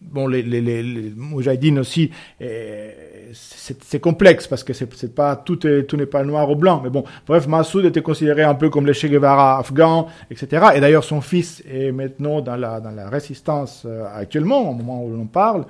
bon, 0.00 0.28
les, 0.28 0.42
les, 0.42 0.60
les, 0.60 0.82
les 0.82 1.10
Moujahidines 1.16 1.78
aussi, 1.78 2.10
c'est 3.32 4.00
complexe 4.00 4.46
parce 4.46 4.64
que 4.64 4.72
c'est 4.72 5.14
pas 5.14 5.36
tout, 5.36 5.56
tout 5.56 5.96
n'est 5.96 6.06
pas 6.06 6.24
noir 6.24 6.50
ou 6.50 6.56
blanc. 6.56 6.80
Mais 6.82 6.90
bon, 6.90 7.04
bref, 7.26 7.46
Massoud 7.46 7.84
était 7.84 8.02
considéré 8.02 8.42
un 8.42 8.54
peu 8.54 8.70
comme 8.70 8.86
le 8.86 8.92
Che 8.92 9.06
Guevara 9.06 9.58
afghan, 9.58 10.08
etc. 10.30 10.66
Et 10.74 10.80
d'ailleurs, 10.80 11.04
son 11.04 11.20
fils 11.20 11.62
est 11.70 11.92
maintenant 11.92 12.40
dans 12.40 12.56
la, 12.56 12.80
dans 12.80 12.90
la 12.90 13.08
résistance 13.08 13.84
euh, 13.86 14.04
actuellement, 14.14 14.70
au 14.70 14.74
moment 14.74 15.04
où 15.04 15.10
l'on 15.10 15.26
parle. 15.26 15.64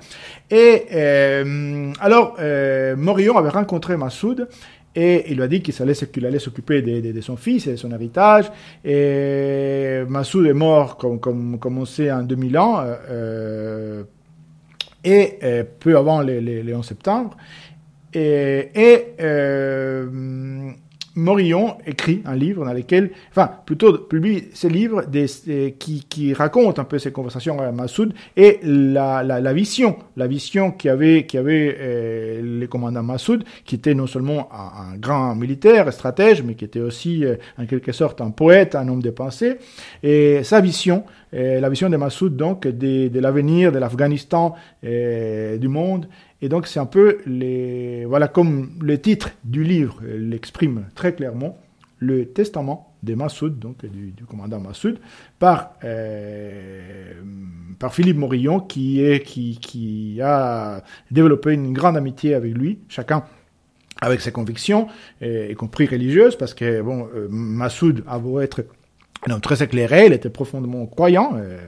Et 0.49 0.85
euh, 0.93 1.91
alors, 1.99 2.35
euh, 2.39 2.95
Morillon 2.95 3.37
avait 3.37 3.49
rencontré 3.49 3.97
Massoud 3.97 4.47
et 4.95 5.31
il 5.31 5.37
lui 5.37 5.43
a 5.43 5.47
dit 5.47 5.61
qu'il 5.61 5.81
allait, 5.81 6.39
s'occuper 6.39 6.81
de, 6.81 7.21
son 7.21 7.37
fils 7.37 7.67
et 7.67 7.71
de 7.71 7.75
son 7.77 7.91
héritage. 7.91 8.51
Et 8.83 10.01
Massoud 10.07 10.45
est 10.45 10.53
mort, 10.53 10.97
comme, 10.97 11.59
on 11.63 11.85
sait, 11.85 12.11
en 12.11 12.23
2000 12.23 12.57
ans, 12.57 12.83
euh, 12.83 14.03
et 15.03 15.39
euh, 15.43 15.63
peu 15.79 15.97
avant 15.97 16.21
les 16.21 16.73
11 16.73 16.85
septembre. 16.85 17.37
Et 18.13 19.13
euh, 19.21 20.71
Morillon 21.15 21.77
écrit 21.85 22.21
un 22.25 22.35
livre 22.35 22.63
dans 22.63 22.73
lequel, 22.73 23.11
enfin, 23.31 23.49
plutôt 23.65 23.97
publie 23.97 24.45
ce 24.53 24.67
livre 24.67 25.03
des, 25.05 25.25
qui, 25.77 26.33
raconte 26.33 26.79
un 26.79 26.85
peu 26.85 26.99
ses 26.99 27.11
conversations 27.11 27.59
avec 27.59 27.73
Massoud 27.73 28.13
et 28.37 28.59
la, 28.63 29.23
la, 29.23 29.53
vision, 29.53 29.97
la 30.15 30.27
vision 30.27 30.71
qu'avait 30.71 31.27
euh, 31.35 32.41
le 32.41 32.67
commandant 32.67 33.03
Massoud, 33.03 33.43
qui 33.65 33.75
était 33.75 33.93
non 33.93 34.07
seulement 34.07 34.49
un, 34.53 34.97
grand 34.97 35.35
militaire, 35.35 35.91
stratège, 35.91 36.43
mais 36.43 36.55
qui 36.55 36.65
était 36.65 36.79
aussi 36.79 37.25
euh, 37.25 37.35
en 37.57 37.65
quelque 37.65 37.91
sorte 37.91 38.21
un 38.21 38.31
poète, 38.31 38.75
un 38.75 38.87
homme 38.87 39.01
de 39.01 39.09
pensée, 39.09 39.57
et 40.03 40.43
sa 40.43 40.61
vision, 40.61 41.03
euh, 41.33 41.59
la 41.59 41.69
vision 41.69 41.89
de 41.89 41.97
Massoud 41.97 42.35
donc 42.35 42.67
de, 42.67 43.09
de 43.09 43.19
l'avenir 43.19 43.71
de 43.71 43.79
l'Afghanistan, 43.79 44.55
du 44.81 45.67
monde 45.67 46.07
et 46.41 46.49
donc 46.49 46.67
c'est 46.67 46.79
un 46.79 46.85
peu 46.85 47.19
les 47.25 48.05
voilà 48.05 48.27
comme 48.27 48.71
le 48.81 48.99
titre 48.99 49.31
du 49.43 49.63
livre 49.63 50.01
l'exprime 50.03 50.85
très 50.95 51.13
clairement 51.13 51.57
le 51.99 52.25
testament 52.25 52.91
de 53.03 53.15
Massoud, 53.15 53.59
donc 53.59 53.85
du, 53.85 54.13
commandant 54.25 54.59
Massoud, 54.59 54.99
par 55.39 55.75
euh, 55.83 57.13
par 57.79 57.93
Philippe 57.93 58.17
Morillon 58.17 58.59
qui 58.59 59.03
est 59.03 59.21
qui 59.21 59.57
qui 59.59 60.19
a 60.21 60.83
développé 61.09 61.53
une 61.53 61.73
grande 61.73 61.97
amitié 61.97 62.33
avec 62.33 62.53
lui, 62.53 62.79
chacun 62.89 63.23
avec 64.01 64.21
ses 64.21 64.31
convictions, 64.31 64.87
y 65.21 65.53
compris 65.53 65.85
religieuses, 65.85 66.35
parce 66.35 66.55
que 66.55 66.81
bon, 66.81 67.07
euh, 67.13 67.27
Massoud 67.29 68.03
a 68.07 68.17
beau 68.17 68.39
être 68.41 68.65
très 69.43 69.61
éclairé, 69.61 70.07
il 70.07 70.13
était 70.13 70.31
profondément 70.31 70.87
croyant, 70.87 71.33
euh, 71.35 71.59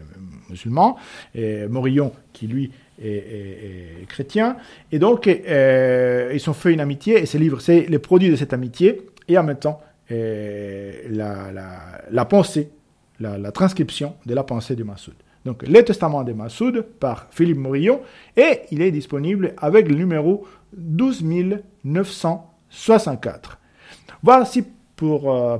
musulman, 0.49 0.97
et 1.35 1.67
Morillon, 1.67 2.11
qui 2.33 2.47
lui 2.47 2.71
et, 3.01 4.05
chrétien. 4.07 4.55
Et 4.91 4.99
donc, 4.99 5.27
euh, 5.27 6.31
ils 6.33 6.49
ont 6.49 6.53
fait 6.53 6.73
une 6.73 6.79
amitié, 6.79 7.19
et 7.19 7.25
ce 7.25 7.37
livre, 7.37 7.59
c'est 7.59 7.81
le 7.81 7.99
produit 7.99 8.29
de 8.29 8.35
cette 8.35 8.53
amitié, 8.53 9.01
et 9.27 9.37
en 9.37 9.43
même 9.43 9.57
temps, 9.57 9.81
euh, 10.11 10.93
la, 11.09 11.51
la, 12.11 12.25
pensée, 12.25 12.69
la, 13.19 13.51
transcription 13.51 14.15
de 14.25 14.33
la 14.33 14.43
pensée 14.43 14.75
de 14.75 14.83
Massoud. 14.83 15.13
Donc, 15.45 15.63
le 15.67 15.83
testament 15.83 16.23
de 16.23 16.33
Massoud 16.33 16.85
par 16.99 17.27
Philippe 17.31 17.57
Morillon, 17.57 18.01
et 18.37 18.61
il 18.71 18.81
est 18.81 18.91
disponible 18.91 19.53
avec 19.57 19.89
le 19.89 19.95
numéro 19.95 20.45
12964. 20.73 23.59
Voici 24.21 24.63
pour 24.95 25.33
euh, 25.33 25.57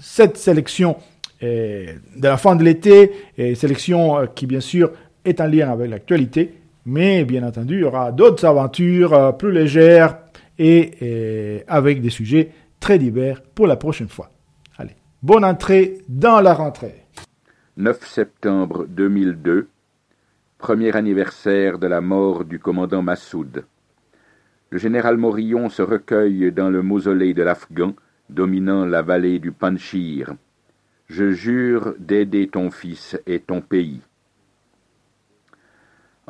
cette 0.00 0.36
sélection 0.36 0.96
de 1.42 1.96
la 2.20 2.36
fin 2.36 2.54
de 2.54 2.62
l'été, 2.62 3.12
et 3.38 3.54
sélection 3.54 4.26
qui 4.34 4.44
bien 4.44 4.60
sûr 4.60 4.92
est 5.24 5.40
en 5.40 5.46
lien 5.46 5.70
avec 5.70 5.90
l'actualité, 5.90 6.54
mais 6.86 7.24
bien 7.24 7.42
entendu, 7.42 7.74
il 7.74 7.80
y 7.80 7.84
aura 7.84 8.12
d'autres 8.12 8.44
aventures 8.44 9.12
euh, 9.12 9.32
plus 9.32 9.52
légères 9.52 10.18
et, 10.58 11.56
et, 11.56 11.64
avec 11.68 12.00
des 12.00 12.10
sujets 12.10 12.50
très 12.80 12.98
divers 12.98 13.42
pour 13.42 13.66
la 13.66 13.76
prochaine 13.76 14.08
fois. 14.08 14.30
Allez, 14.78 14.96
bonne 15.22 15.44
entrée 15.44 15.98
dans 16.08 16.40
la 16.40 16.54
rentrée. 16.54 17.04
9 17.76 18.06
septembre 18.06 18.86
2002, 18.88 19.68
premier 20.58 20.94
anniversaire 20.96 21.78
de 21.78 21.86
la 21.86 22.00
mort 22.00 22.44
du 22.44 22.58
commandant 22.58 23.02
Massoud. 23.02 23.64
Le 24.70 24.78
général 24.78 25.16
Morillon 25.16 25.68
se 25.68 25.82
recueille 25.82 26.52
dans 26.52 26.70
le 26.70 26.82
mausolée 26.82 27.34
de 27.34 27.42
l'Afghan 27.42 27.94
dominant 28.28 28.84
la 28.84 29.02
vallée 29.02 29.38
du 29.38 29.52
Panchir. 29.52 30.34
Je 31.08 31.32
jure 31.32 31.94
d'aider 31.98 32.48
ton 32.48 32.70
fils 32.70 33.18
et 33.26 33.40
ton 33.40 33.60
pays. 33.60 34.00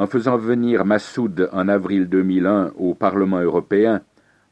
En 0.00 0.06
faisant 0.06 0.38
venir 0.38 0.86
Massoud 0.86 1.50
en 1.52 1.68
avril 1.68 2.08
2001 2.08 2.72
au 2.78 2.94
Parlement 2.94 3.40
européen, 3.40 4.00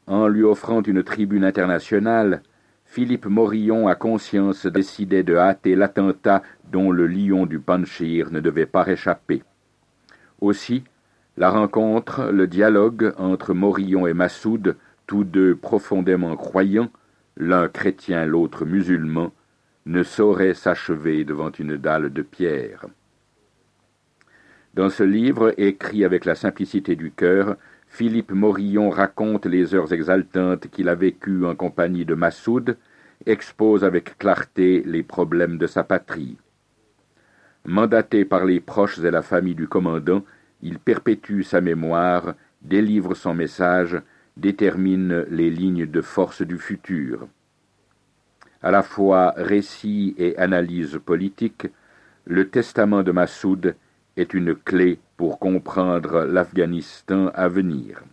en 0.05 0.27
lui 0.27 0.43
offrant 0.43 0.83
une 0.83 1.01
tribune 1.01 1.43
internationale, 1.43 2.43
Philippe 2.85 3.25
Morillon 3.25 3.87
a 3.87 3.95
conscience 3.95 4.67
décidait 4.67 5.23
de 5.23 5.35
hâter 5.35 5.75
l'attentat 5.75 6.43
dont 6.71 6.91
le 6.91 7.07
lion 7.07 7.47
du 7.47 7.59
Panchir 7.59 8.29
ne 8.29 8.41
devait 8.41 8.67
pas 8.67 8.83
réchapper. 8.83 9.41
Aussi, 10.39 10.83
la 11.35 11.49
rencontre, 11.49 12.29
le 12.31 12.45
dialogue 12.45 13.15
entre 13.17 13.55
Morillon 13.55 14.05
et 14.05 14.13
Massoud, 14.13 14.77
tous 15.07 15.23
deux 15.23 15.55
profondément 15.55 16.35
croyants, 16.35 16.91
l'un 17.37 17.69
chrétien, 17.69 18.27
l'autre 18.27 18.65
musulman, 18.65 19.31
ne 19.87 20.03
saurait 20.03 20.53
s'achever 20.53 21.23
devant 21.23 21.49
une 21.49 21.75
dalle 21.75 22.13
de 22.13 22.21
pierre. 22.21 22.85
Dans 24.75 24.89
ce 24.89 25.03
livre, 25.03 25.53
écrit 25.57 26.05
avec 26.05 26.25
la 26.25 26.35
simplicité 26.35 26.95
du 26.95 27.11
cœur, 27.11 27.57
Philippe 27.87 28.31
Morillon 28.31 28.89
raconte 28.89 29.47
les 29.47 29.73
heures 29.73 29.91
exaltantes 29.91 30.67
qu'il 30.67 30.89
a 30.89 30.95
vécues 30.95 31.45
en 31.45 31.55
compagnie 31.55 32.05
de 32.05 32.13
Massoud, 32.13 32.77
expose 33.25 33.83
avec 33.83 34.17
clarté 34.17 34.83
les 34.85 35.03
problèmes 35.03 35.57
de 35.57 35.65
sa 35.65 35.83
patrie. 35.83 36.37
Mandaté 37.65 38.25
par 38.25 38.45
les 38.45 38.59
proches 38.59 38.99
et 38.99 39.11
la 39.11 39.23
famille 39.23 39.55
du 39.55 39.67
commandant, 39.67 40.23
il 40.61 40.77
perpétue 40.79 41.41
sa 41.41 41.61
mémoire, 41.61 42.35
délivre 42.61 43.15
son 43.15 43.33
message, 43.33 43.99
détermine 44.37 45.25
les 45.29 45.49
lignes 45.49 45.85
de 45.85 46.01
force 46.01 46.43
du 46.43 46.57
futur. 46.57 47.27
À 48.61 48.71
la 48.71 48.83
fois 48.83 49.33
récit 49.35 50.15
et 50.17 50.37
analyse 50.37 50.99
politique, 51.03 51.67
le 52.25 52.49
testament 52.49 53.03
de 53.03 53.11
Massoud 53.11 53.75
est 54.19 54.33
une 54.33 54.55
clé 54.55 54.99
pour 55.17 55.39
comprendre 55.39 56.25
l'Afghanistan 56.25 57.31
à 57.33 57.47
venir. 57.47 58.03